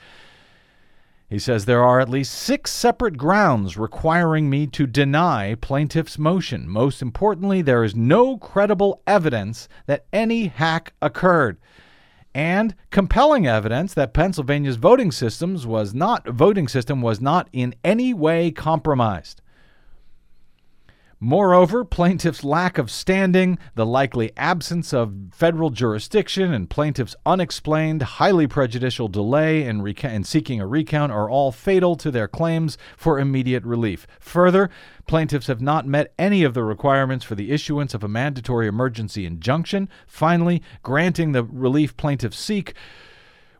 [1.28, 6.68] He says there are at least six separate grounds requiring me to deny plaintiff's motion.
[6.68, 11.58] Most importantly, there is no credible evidence that any hack occurred
[12.36, 18.12] and compelling evidence that Pennsylvania's voting systems was not voting system was not in any
[18.12, 19.40] way compromised.
[21.28, 28.46] Moreover, plaintiff's lack of standing, the likely absence of federal jurisdiction, and plaintiff's unexplained, highly
[28.46, 33.64] prejudicial delay in, in, seeking a recount are all fatal to their claims for immediate
[33.64, 34.06] relief.
[34.20, 34.70] Further,
[35.08, 39.26] plaintiffs have not met any of the requirements for the issuance of a mandatory emergency
[39.26, 39.88] injunction.
[40.06, 42.72] Finally, granting the relief plaintiffs seek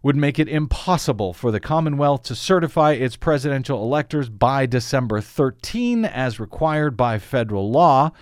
[0.07, 6.05] would make it impossible for the Commonwealth to certify its presidential electors by December 13,
[6.05, 8.13] as required by federal law.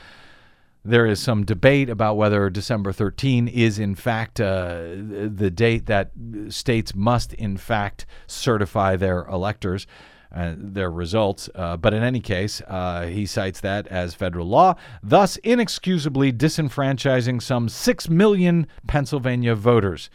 [0.83, 6.13] There is some debate about whether December 13 is, in fact, uh, the date that
[6.49, 9.87] states must, in fact, certify their electors.
[10.35, 11.49] Uh, their results.
[11.55, 17.41] Uh, but in any case, uh, he cites that as federal law, thus inexcusably disenfranchising
[17.41, 20.11] some 6 million Pennsylvania voters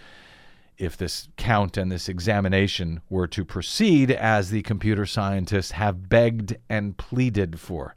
[0.79, 6.55] if this count and this examination were to proceed as the computer scientists have begged
[6.69, 7.93] and pleaded for.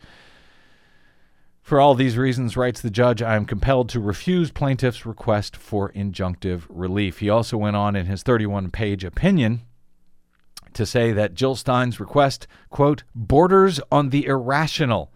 [1.63, 5.93] For all these reasons, writes the judge, I am compelled to refuse plaintiff's request for
[5.93, 7.21] injunctive relief.
[7.21, 9.63] He also went on in his 31 page opinion
[10.75, 15.13] to say that Jill Stein's request, quote, borders on the irrational.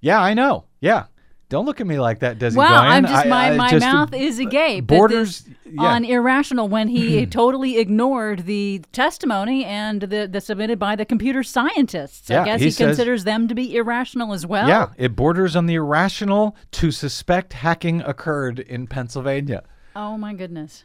[0.00, 0.64] Yeah, I know.
[0.80, 1.06] Yeah.
[1.50, 2.92] Don't look at me like that, Desi Well, Doyen.
[2.92, 4.86] I'm just I- my, I my just- mouth is agape.
[4.86, 5.82] Borders yeah.
[5.82, 7.30] on irrational when he hmm.
[7.30, 12.30] totally ignored the testimony and the, the submitted by the computer scientists.
[12.30, 14.68] Yeah, I guess he he, says- considers them to be irrational as well.
[14.68, 19.64] Yeah, it borders on the irrational to suspect hacking occurred in Pennsylvania.
[19.96, 20.84] Oh my goodness.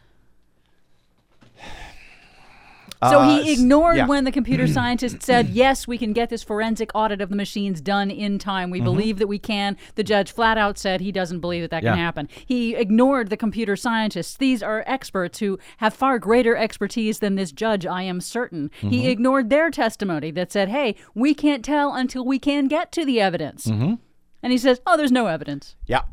[3.10, 4.08] So Uh, he ignored yeah.
[4.08, 7.82] when the computer scientist said, "Yes, we can get this forensic audit of the machines
[7.82, 8.70] done in time.
[8.70, 11.78] We believe that we can." The judge flat out said he doesn't believe that that
[11.84, 11.86] Mm-hmm.
[11.88, 11.92] Yeah.
[11.94, 12.30] can happen.
[12.46, 14.38] He ignored the computer scientists.
[14.38, 18.70] These are experts who have far greater expertise than this judge, I am certain.
[18.80, 18.90] Mm-hmm.
[18.90, 23.06] He ignored their testimony that said, "Hey, we can't tell until we can get to
[23.06, 23.96] the evidence." Mm-hmm.
[24.44, 26.04] And he says, "Oh, there's no evidence." Yeah.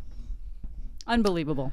[1.06, 1.72] Unbelievable.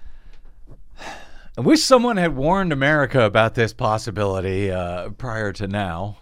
[1.59, 6.19] I wish someone had warned America about this possibility uh, prior to now.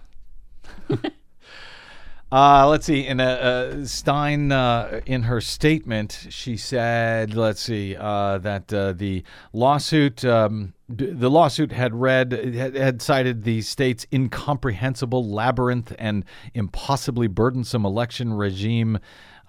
[2.31, 3.05] uh, let's see.
[3.05, 8.93] In a, uh, Stein, uh, in her statement, she said, "Let's see uh, that uh,
[8.93, 9.21] the
[9.53, 16.25] lawsuit, um, d- the lawsuit had read had, had cited the state's incomprehensible labyrinth and
[16.55, 18.97] impossibly burdensome election regime."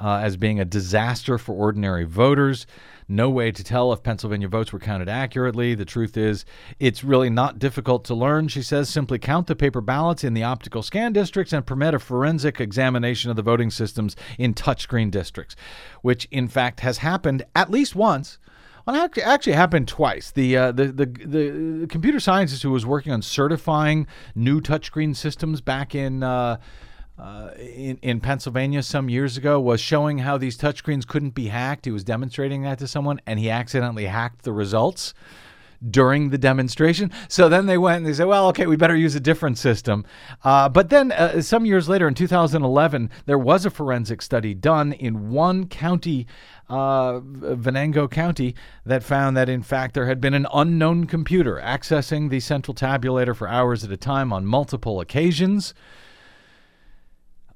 [0.00, 2.66] Uh, as being a disaster for ordinary voters.
[3.10, 5.74] No way to tell if Pennsylvania votes were counted accurately.
[5.74, 6.44] The truth is,
[6.78, 8.90] it's really not difficult to learn, she says.
[8.90, 13.30] Simply count the paper ballots in the optical scan districts and permit a forensic examination
[13.30, 15.56] of the voting systems in touchscreen districts,
[16.02, 18.38] which in fact has happened at least once.
[18.86, 20.30] Well, actually happened twice.
[20.30, 25.60] The, uh, the the the computer scientist who was working on certifying new touchscreen systems
[25.60, 26.56] back in uh,
[27.18, 31.84] uh, in, in Pennsylvania some years ago was showing how these touchscreens couldn't be hacked.
[31.84, 35.14] He was demonstrating that to someone, and he accidentally hacked the results
[35.90, 37.10] during the demonstration.
[37.28, 40.04] So then they went and they said, well, okay, we better use a different system.
[40.44, 44.92] Uh, but then uh, some years later, in 2011, there was a forensic study done
[44.92, 46.26] in one county.
[46.68, 48.54] Uh, Venango County,
[48.84, 53.34] that found that in fact there had been an unknown computer accessing the central tabulator
[53.34, 55.72] for hours at a time on multiple occasions.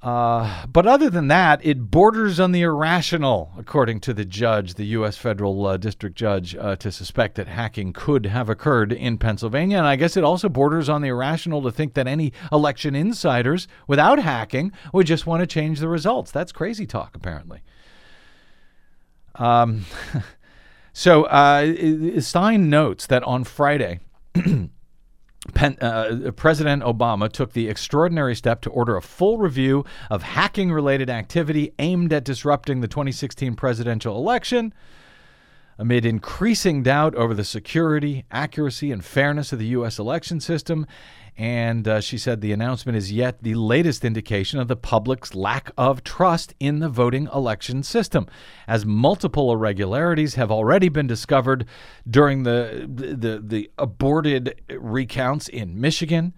[0.02, 4.86] Uh, but other than that, it borders on the irrational, according to the judge, the
[4.86, 5.16] U.S.
[5.16, 9.78] federal uh, district judge, uh, to suspect that hacking could have occurred in Pennsylvania.
[9.78, 13.68] And I guess it also borders on the irrational to think that any election insiders,
[13.86, 16.32] without hacking, would just want to change the results.
[16.32, 17.60] That's crazy talk, apparently.
[19.36, 19.84] Um,
[20.92, 24.00] so uh, Stein notes that on Friday,
[25.54, 30.70] Pen, uh, President Obama took the extraordinary step to order a full review of hacking
[30.70, 34.72] related activity aimed at disrupting the 2016 presidential election.
[35.82, 39.98] Amid increasing doubt over the security, accuracy, and fairness of the U.S.
[39.98, 40.86] election system,
[41.36, 45.72] and uh, she said the announcement is yet the latest indication of the public's lack
[45.76, 48.28] of trust in the voting election system,
[48.68, 51.66] as multiple irregularities have already been discovered
[52.08, 56.32] during the, the, the aborted recounts in Michigan,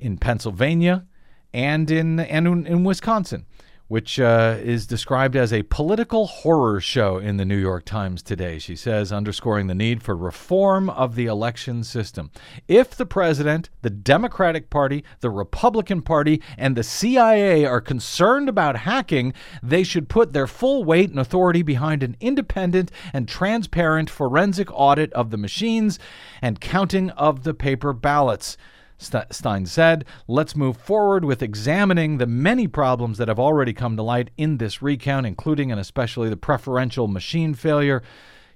[0.00, 1.06] in Pennsylvania,
[1.54, 3.46] and in, and in Wisconsin
[3.90, 8.56] which uh, is described as a political horror show in the New York Times today.
[8.56, 12.30] She says, underscoring the need for reform of the election system.
[12.68, 18.76] If the president, the Democratic Party, the Republican Party, and the CIA are concerned about
[18.76, 24.68] hacking, they should put their full weight and authority behind an independent and transparent forensic
[24.72, 25.98] audit of the machines
[26.40, 28.56] and counting of the paper ballots.
[29.00, 34.02] Stein said, let's move forward with examining the many problems that have already come to
[34.02, 38.02] light in this recount, including and especially the preferential machine failure,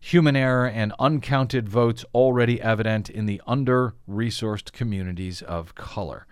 [0.00, 6.26] human error, and uncounted votes already evident in the under resourced communities of color.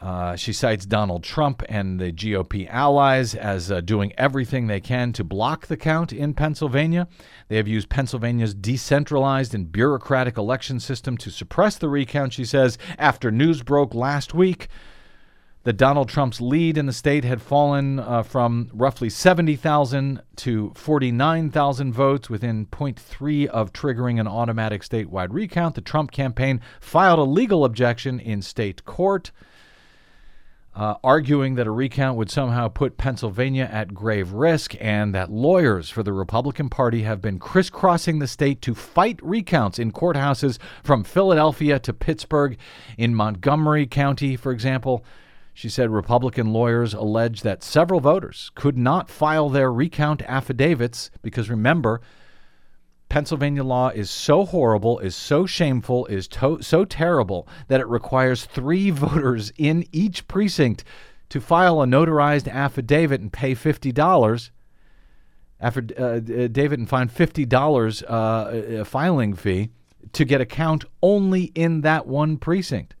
[0.00, 5.12] Uh, she cites Donald Trump and the GOP allies as uh, doing everything they can
[5.14, 7.08] to block the count in Pennsylvania.
[7.48, 12.76] They have used Pennsylvania's decentralized and bureaucratic election system to suppress the recount, she says,
[12.98, 14.68] after news broke last week
[15.66, 21.92] that Donald Trump's lead in the state had fallen uh, from roughly 70,000 to 49,000
[21.92, 25.74] votes within 0.3 of triggering an automatic statewide recount.
[25.74, 29.32] The Trump campaign filed a legal objection in state court
[30.76, 35.88] uh, arguing that a recount would somehow put Pennsylvania at grave risk and that lawyers
[35.88, 41.02] for the Republican Party have been crisscrossing the state to fight recounts in courthouses from
[41.02, 42.58] Philadelphia to Pittsburgh.
[42.98, 45.02] In Montgomery County, for example,
[45.54, 51.48] she said Republican lawyers allege that several voters could not file their recount affidavits because
[51.48, 52.02] remember,
[53.08, 58.44] Pennsylvania law is so horrible, is so shameful, is to- so terrible that it requires
[58.44, 60.84] three voters in each precinct
[61.28, 64.50] to file a notarized affidavit and pay fifty dollars.
[65.60, 69.70] Affidavit uh, and find fifty dollars uh, filing fee
[70.12, 72.94] to get a count only in that one precinct.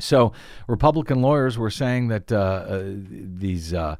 [0.00, 0.32] So
[0.66, 3.96] Republican lawyers were saying that uh, uh these uh,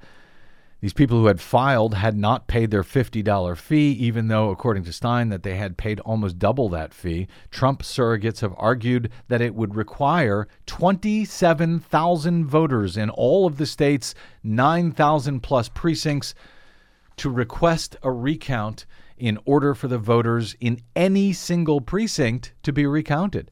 [0.81, 4.93] these people who had filed had not paid their $50 fee, even though, according to
[4.93, 7.26] Stein, that they had paid almost double that fee.
[7.51, 14.14] Trump surrogates have argued that it would require 27,000 voters in all of the state's
[14.45, 16.35] 9,000 plus precincts
[17.16, 22.87] to request a recount in order for the voters in any single precinct to be
[22.87, 23.51] recounted.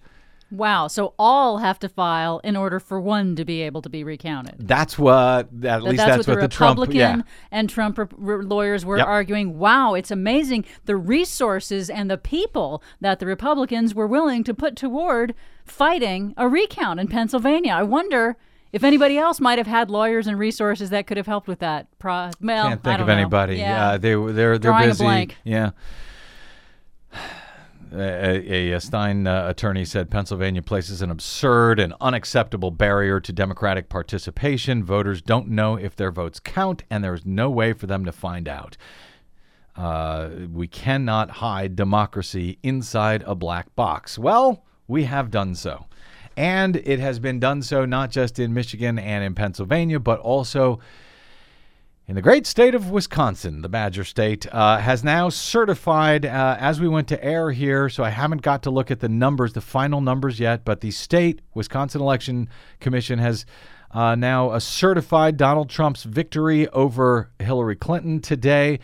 [0.51, 0.87] Wow.
[0.87, 4.55] So all have to file in order for one to be able to be recounted.
[4.59, 7.33] That's what, at least that's, that's what, the, the Republican Trump, yeah.
[7.51, 9.07] and Trump re- lawyers were yep.
[9.07, 9.59] arguing.
[9.59, 14.77] Wow, it's amazing the resources and the people that the Republicans were willing to put
[14.77, 15.35] toward
[15.65, 17.73] fighting a recount in Pennsylvania.
[17.73, 18.37] I wonder
[18.73, 21.87] if anybody else might have had lawyers and resources that could have helped with that.
[21.99, 23.13] Pro- well, Can't think of know.
[23.13, 23.57] anybody.
[23.57, 25.29] Yeah, uh, they they're they're Drawing busy.
[25.45, 25.71] Yeah.
[27.93, 33.89] A, a, Stein uh, attorney said Pennsylvania places an absurd and unacceptable barrier to democratic
[33.89, 34.83] participation.
[34.85, 38.13] Voters don't know if their votes count, and there is no way for them to
[38.13, 38.77] find out.
[39.77, 44.19] Uh, we cannot hide democracy inside a black box.
[44.19, 45.87] Well, we have done so.
[46.37, 50.81] And it has been done so not just in Michigan and in Pennsylvania, but also
[52.09, 56.81] in the great state of Wisconsin, the Badger State, uh, has now certified uh, as
[56.81, 57.89] we went to air here.
[57.89, 60.93] So I haven't got to look at the numbers, the final numbers yet, but the
[60.93, 62.49] state Wisconsin Election
[62.79, 63.45] Commission has
[63.91, 68.79] uh, now certified Donald Trump's victory over Hillary Clinton today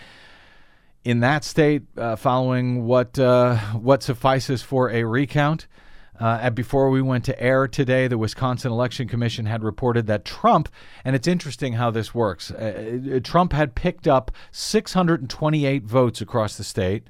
[1.04, 5.68] in that state, uh, following what uh, what suffices for a recount.
[6.22, 10.68] Uh, before we went to air today, the Wisconsin Election Commission had reported that Trump,
[11.04, 12.52] and it's interesting how this works.
[12.52, 17.08] Uh, Trump had picked up 628 votes across the state.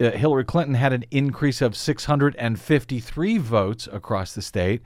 [0.00, 4.82] Uh, Hillary Clinton had an increase of 653 votes across the state.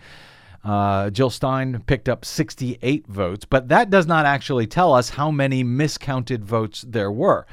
[0.62, 5.30] Uh, Jill Stein picked up 68 votes, but that does not actually tell us how
[5.30, 7.46] many miscounted votes there were.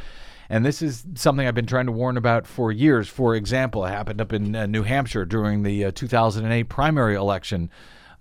[0.49, 3.07] And this is something I've been trying to warn about for years.
[3.07, 7.69] For example, it happened up in uh, New Hampshire during the uh, 2008 primary election.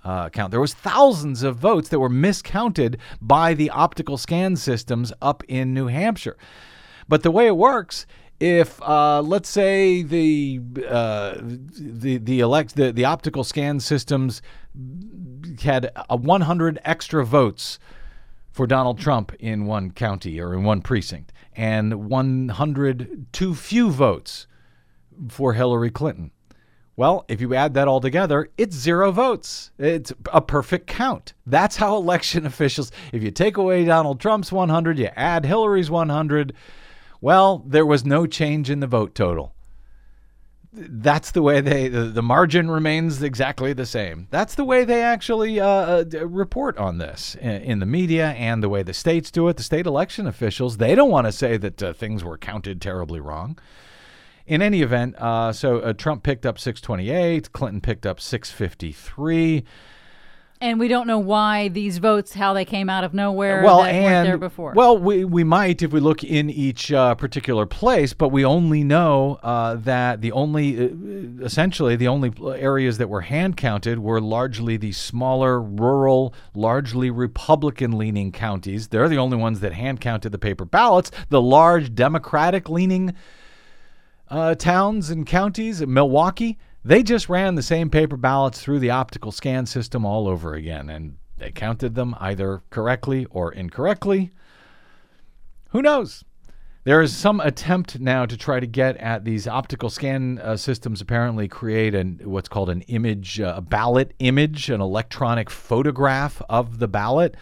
[0.05, 0.53] Uh, count.
[0.53, 5.74] There was thousands of votes that were miscounted by the optical scan systems up in
[5.74, 6.37] New Hampshire.
[7.09, 8.07] But the way it works
[8.39, 14.41] if uh, let's say the uh, the the elect the, the optical scan systems
[15.62, 17.81] had a 100 extra votes
[18.53, 24.46] for Donald Trump in one county or in one precinct and 100 too few votes
[25.28, 26.30] for Hillary Clinton.
[26.96, 29.72] Well, if you add that all together, it's zero votes.
[29.76, 31.34] It's a perfect count.
[31.46, 36.54] That's how election officials, if you take away Donald Trump's 100, you add Hillary's 100,
[37.20, 39.52] well, there was no change in the vote total.
[40.89, 44.29] That's the way they, the, the margin remains exactly the same.
[44.31, 48.62] That's the way they actually uh, uh, report on this in, in, the media and
[48.62, 49.57] the way the states do it.
[49.57, 53.20] The state election officials, they don't want to say that uh, things were counted terribly
[53.20, 53.59] wrong.
[54.47, 59.64] In any event, uh, so uh, Trump picked up 628, Clinton picked up 653.
[60.61, 63.62] And we don't know why these votes, how they came out of nowhere.
[63.62, 64.72] Well, that and weren't there before.
[64.74, 68.82] Well, we we might if we look in each uh, particular place, but we only
[68.82, 74.20] know uh, that the only, uh, essentially, the only areas that were hand counted were
[74.20, 78.88] largely the smaller, rural, largely Republican-leaning counties.
[78.88, 81.12] They're the only ones that hand counted the paper ballots.
[81.28, 83.14] The large Democratic-leaning
[84.28, 89.33] uh, towns and counties, Milwaukee they just ran the same paper ballots through the optical
[89.33, 94.33] scan system all over again, and they counted them either correctly or incorrectly.
[95.70, 96.24] Who knows?
[96.85, 101.03] There is some attempt now to try to get at these optical scan uh, systems.
[101.03, 106.79] Apparently, create an what's called an image, uh, a ballot image, an electronic photograph of
[106.79, 107.37] the ballot.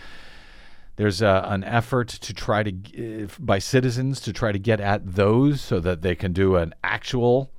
[0.97, 5.61] There's uh, an effort to try to, by citizens, to try to get at those
[5.61, 7.53] so that they can do an actual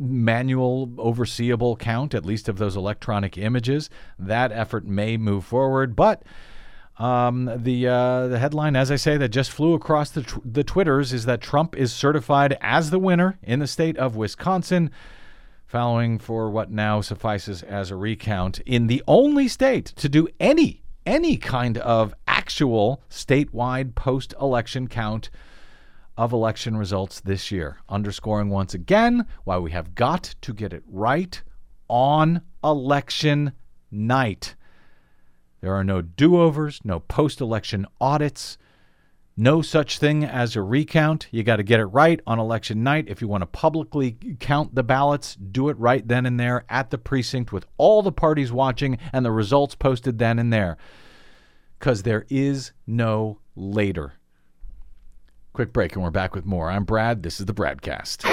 [0.00, 3.90] manual overseeable count, at least of those electronic images.
[4.18, 6.22] That effort may move forward, but
[6.98, 11.12] um, the uh, the headline, as I say, that just flew across the the twitters
[11.12, 14.90] is that Trump is certified as the winner in the state of Wisconsin,
[15.66, 20.82] following for what now suffices as a recount in the only state to do any
[21.06, 25.30] any kind of actual statewide post election count
[26.16, 30.82] of election results this year, underscoring once again why we have got to get it
[30.86, 31.42] right
[31.88, 33.52] on election
[33.90, 34.54] night.
[35.60, 38.56] There are no do overs, no post election audits,
[39.36, 41.28] no such thing as a recount.
[41.30, 43.06] You got to get it right on election night.
[43.08, 46.90] If you want to publicly count the ballots, do it right then and there at
[46.90, 50.76] the precinct with all the parties watching and the results posted then and there.
[51.78, 54.14] Because there is no later.
[55.60, 56.70] Quick break, and we're back with more.
[56.70, 57.22] I'm Brad.
[57.22, 58.24] This is the BradCast.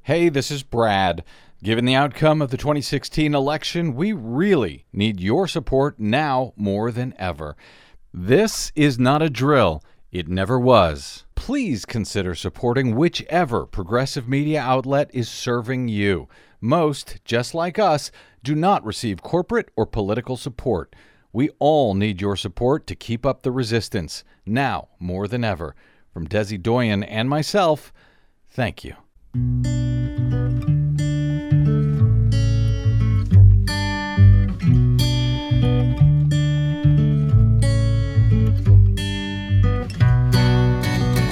[0.00, 1.22] Hey, this is Brad.
[1.62, 7.12] Given the outcome of the 2016 election, we really need your support now more than
[7.18, 7.58] ever.
[8.14, 9.82] This is not a drill.
[10.10, 11.26] It never was.
[11.34, 16.26] Please consider supporting whichever progressive media outlet is serving you.
[16.66, 18.10] Most, just like us,
[18.42, 20.96] do not receive corporate or political support.
[21.32, 25.76] We all need your support to keep up the resistance, now more than ever.
[26.12, 27.92] From Desi Doyen and myself,
[28.50, 28.94] thank you.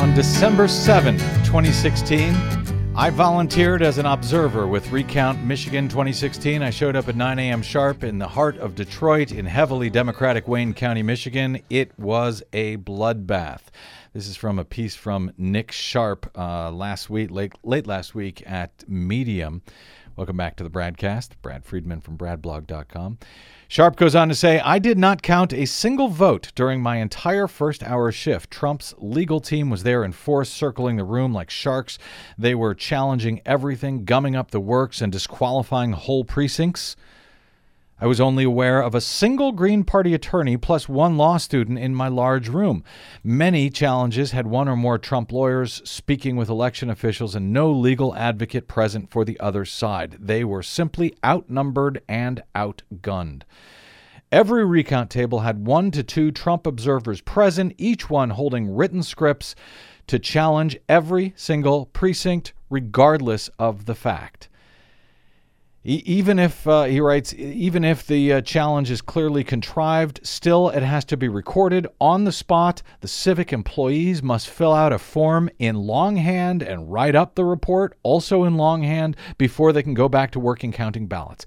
[0.00, 2.63] On December 7th, 2016,
[2.96, 6.62] I volunteered as an observer with Recount Michigan 2016.
[6.62, 7.60] I showed up at 9 a.m.
[7.60, 11.60] sharp in the heart of Detroit in heavily Democratic Wayne County, Michigan.
[11.68, 13.62] It was a bloodbath.
[14.12, 18.44] This is from a piece from Nick Sharp uh, last week, late, late last week
[18.46, 19.62] at Medium.
[20.16, 21.30] Welcome back to the BradCast.
[21.42, 23.18] Brad Friedman from BradBlog.com.
[23.66, 27.48] Sharp goes on to say, I did not count a single vote during my entire
[27.48, 28.48] first hour shift.
[28.48, 31.98] Trump's legal team was there in force, circling the room like sharks.
[32.38, 36.94] They were challenging everything, gumming up the works, and disqualifying whole precincts.
[38.00, 41.94] I was only aware of a single Green Party attorney plus one law student in
[41.94, 42.82] my large room.
[43.22, 48.12] Many challenges had one or more Trump lawyers speaking with election officials and no legal
[48.16, 50.16] advocate present for the other side.
[50.18, 53.42] They were simply outnumbered and outgunned.
[54.32, 59.54] Every recount table had one to two Trump observers present, each one holding written scripts
[60.08, 64.48] to challenge every single precinct, regardless of the fact.
[65.86, 70.82] Even if, uh, he writes, even if the uh, challenge is clearly contrived, still it
[70.82, 72.80] has to be recorded on the spot.
[73.02, 77.98] The civic employees must fill out a form in longhand and write up the report,
[78.02, 81.44] also in longhand, before they can go back to working counting ballots.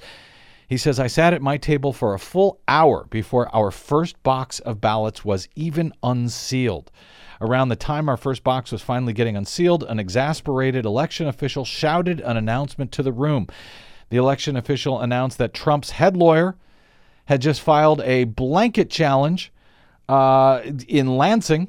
[0.68, 4.60] He says, I sat at my table for a full hour before our first box
[4.60, 6.92] of ballots was even unsealed.
[7.42, 12.20] Around the time our first box was finally getting unsealed, an exasperated election official shouted
[12.20, 13.48] an announcement to the room.
[14.10, 16.55] The election official announced that Trump's head lawyer
[17.26, 19.51] had just filed a blanket challenge
[20.08, 21.68] uh, in Lansing.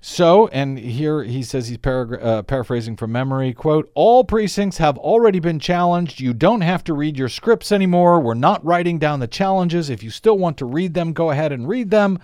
[0.00, 5.40] So, and here he says he's uh, paraphrasing from memory, quote, all precincts have already
[5.40, 6.20] been challenged.
[6.20, 8.20] You don't have to read your scripts anymore.
[8.20, 9.90] We're not writing down the challenges.
[9.90, 12.20] If you still want to read them, go ahead and read them.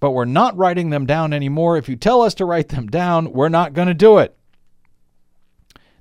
[0.00, 1.76] But we're not writing them down anymore.
[1.76, 4.36] If you tell us to write them down, we're not going to do it.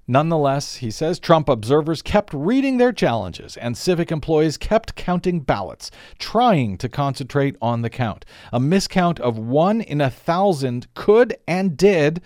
[0.08, 5.92] Nonetheless, he says Trump observers kept reading their challenges and civic employees kept counting ballots,
[6.20, 8.26] trying to concentrate on the count.
[8.52, 12.22] A miscount of one in a thousand could and did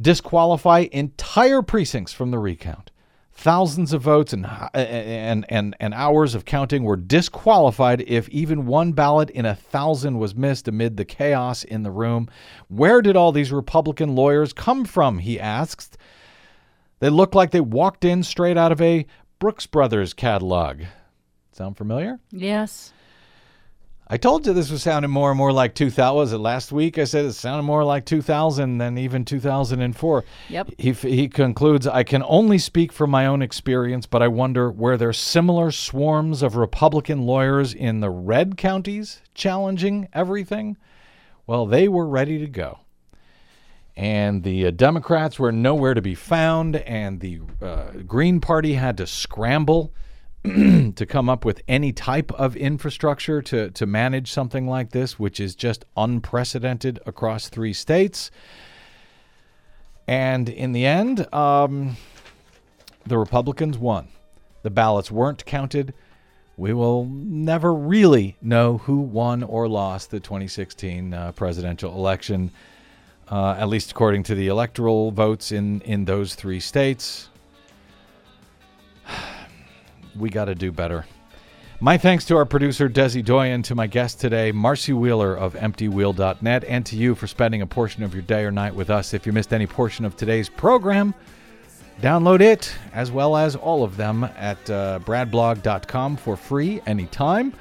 [0.00, 2.90] disqualify entire precincts from the recount.
[3.32, 8.66] Thousands of votes and, uh, and, and, and hours of counting were disqualified if even
[8.66, 12.28] one ballot in a thousand was missed amid the chaos in the room.
[12.66, 15.18] Where did all these Republican lawyers come from?
[15.18, 15.90] He asks.
[17.00, 19.06] They look like they walked in straight out of a
[19.38, 20.82] Brooks Brothers catalog.
[21.52, 22.18] Sound familiar?
[22.30, 22.92] Yes.
[24.10, 26.16] I told you this was sounding more and more like 2000.
[26.16, 26.96] Was it last week?
[26.98, 30.24] I said it sounded more like 2000 than even 2004.
[30.48, 30.70] Yep.
[30.78, 34.96] He, he concludes I can only speak from my own experience, but I wonder were
[34.96, 40.78] there similar swarms of Republican lawyers in the red counties challenging everything?
[41.46, 42.78] Well, they were ready to go.
[43.98, 48.96] And the uh, Democrats were nowhere to be found, and the uh, Green Party had
[48.98, 49.92] to scramble
[50.44, 55.40] to come up with any type of infrastructure to, to manage something like this, which
[55.40, 58.30] is just unprecedented across three states.
[60.06, 61.96] And in the end, um,
[63.04, 64.06] the Republicans won.
[64.62, 65.92] The ballots weren't counted.
[66.56, 72.52] We will never really know who won or lost the 2016 uh, presidential election,
[73.30, 77.28] uh, at least according to the electoral votes in, in those three states
[80.16, 81.04] we got to do better.
[81.80, 86.64] My thanks to our producer, Desi Doyen, to my guest today, Marcy Wheeler of EmptyWheel.net,
[86.64, 89.14] and to you for spending a portion of your day or night with us.
[89.14, 91.14] If you missed any portion of today's program,
[92.02, 97.52] download it, as well as all of them, at uh, bradblog.com for free anytime.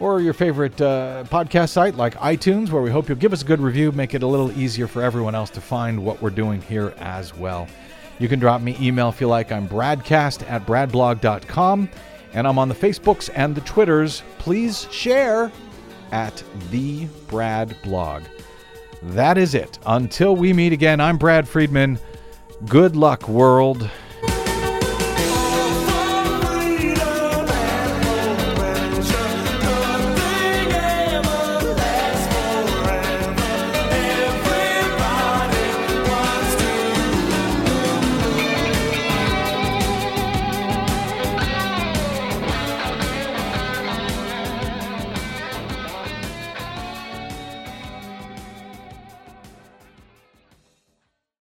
[0.00, 3.44] Or your favorite uh, podcast site like iTunes, where we hope you'll give us a
[3.44, 6.62] good review, make it a little easier for everyone else to find what we're doing
[6.62, 7.68] here as well.
[8.18, 9.52] You can drop me email if you like.
[9.52, 11.88] I'm bradcast at bradblog.com.
[12.32, 14.22] And I'm on the Facebooks and the Twitters.
[14.38, 15.50] Please share
[16.12, 18.22] at the Brad Blog.
[19.02, 19.78] That is it.
[19.86, 21.98] Until we meet again, I'm Brad Friedman.
[22.66, 23.88] Good luck, world.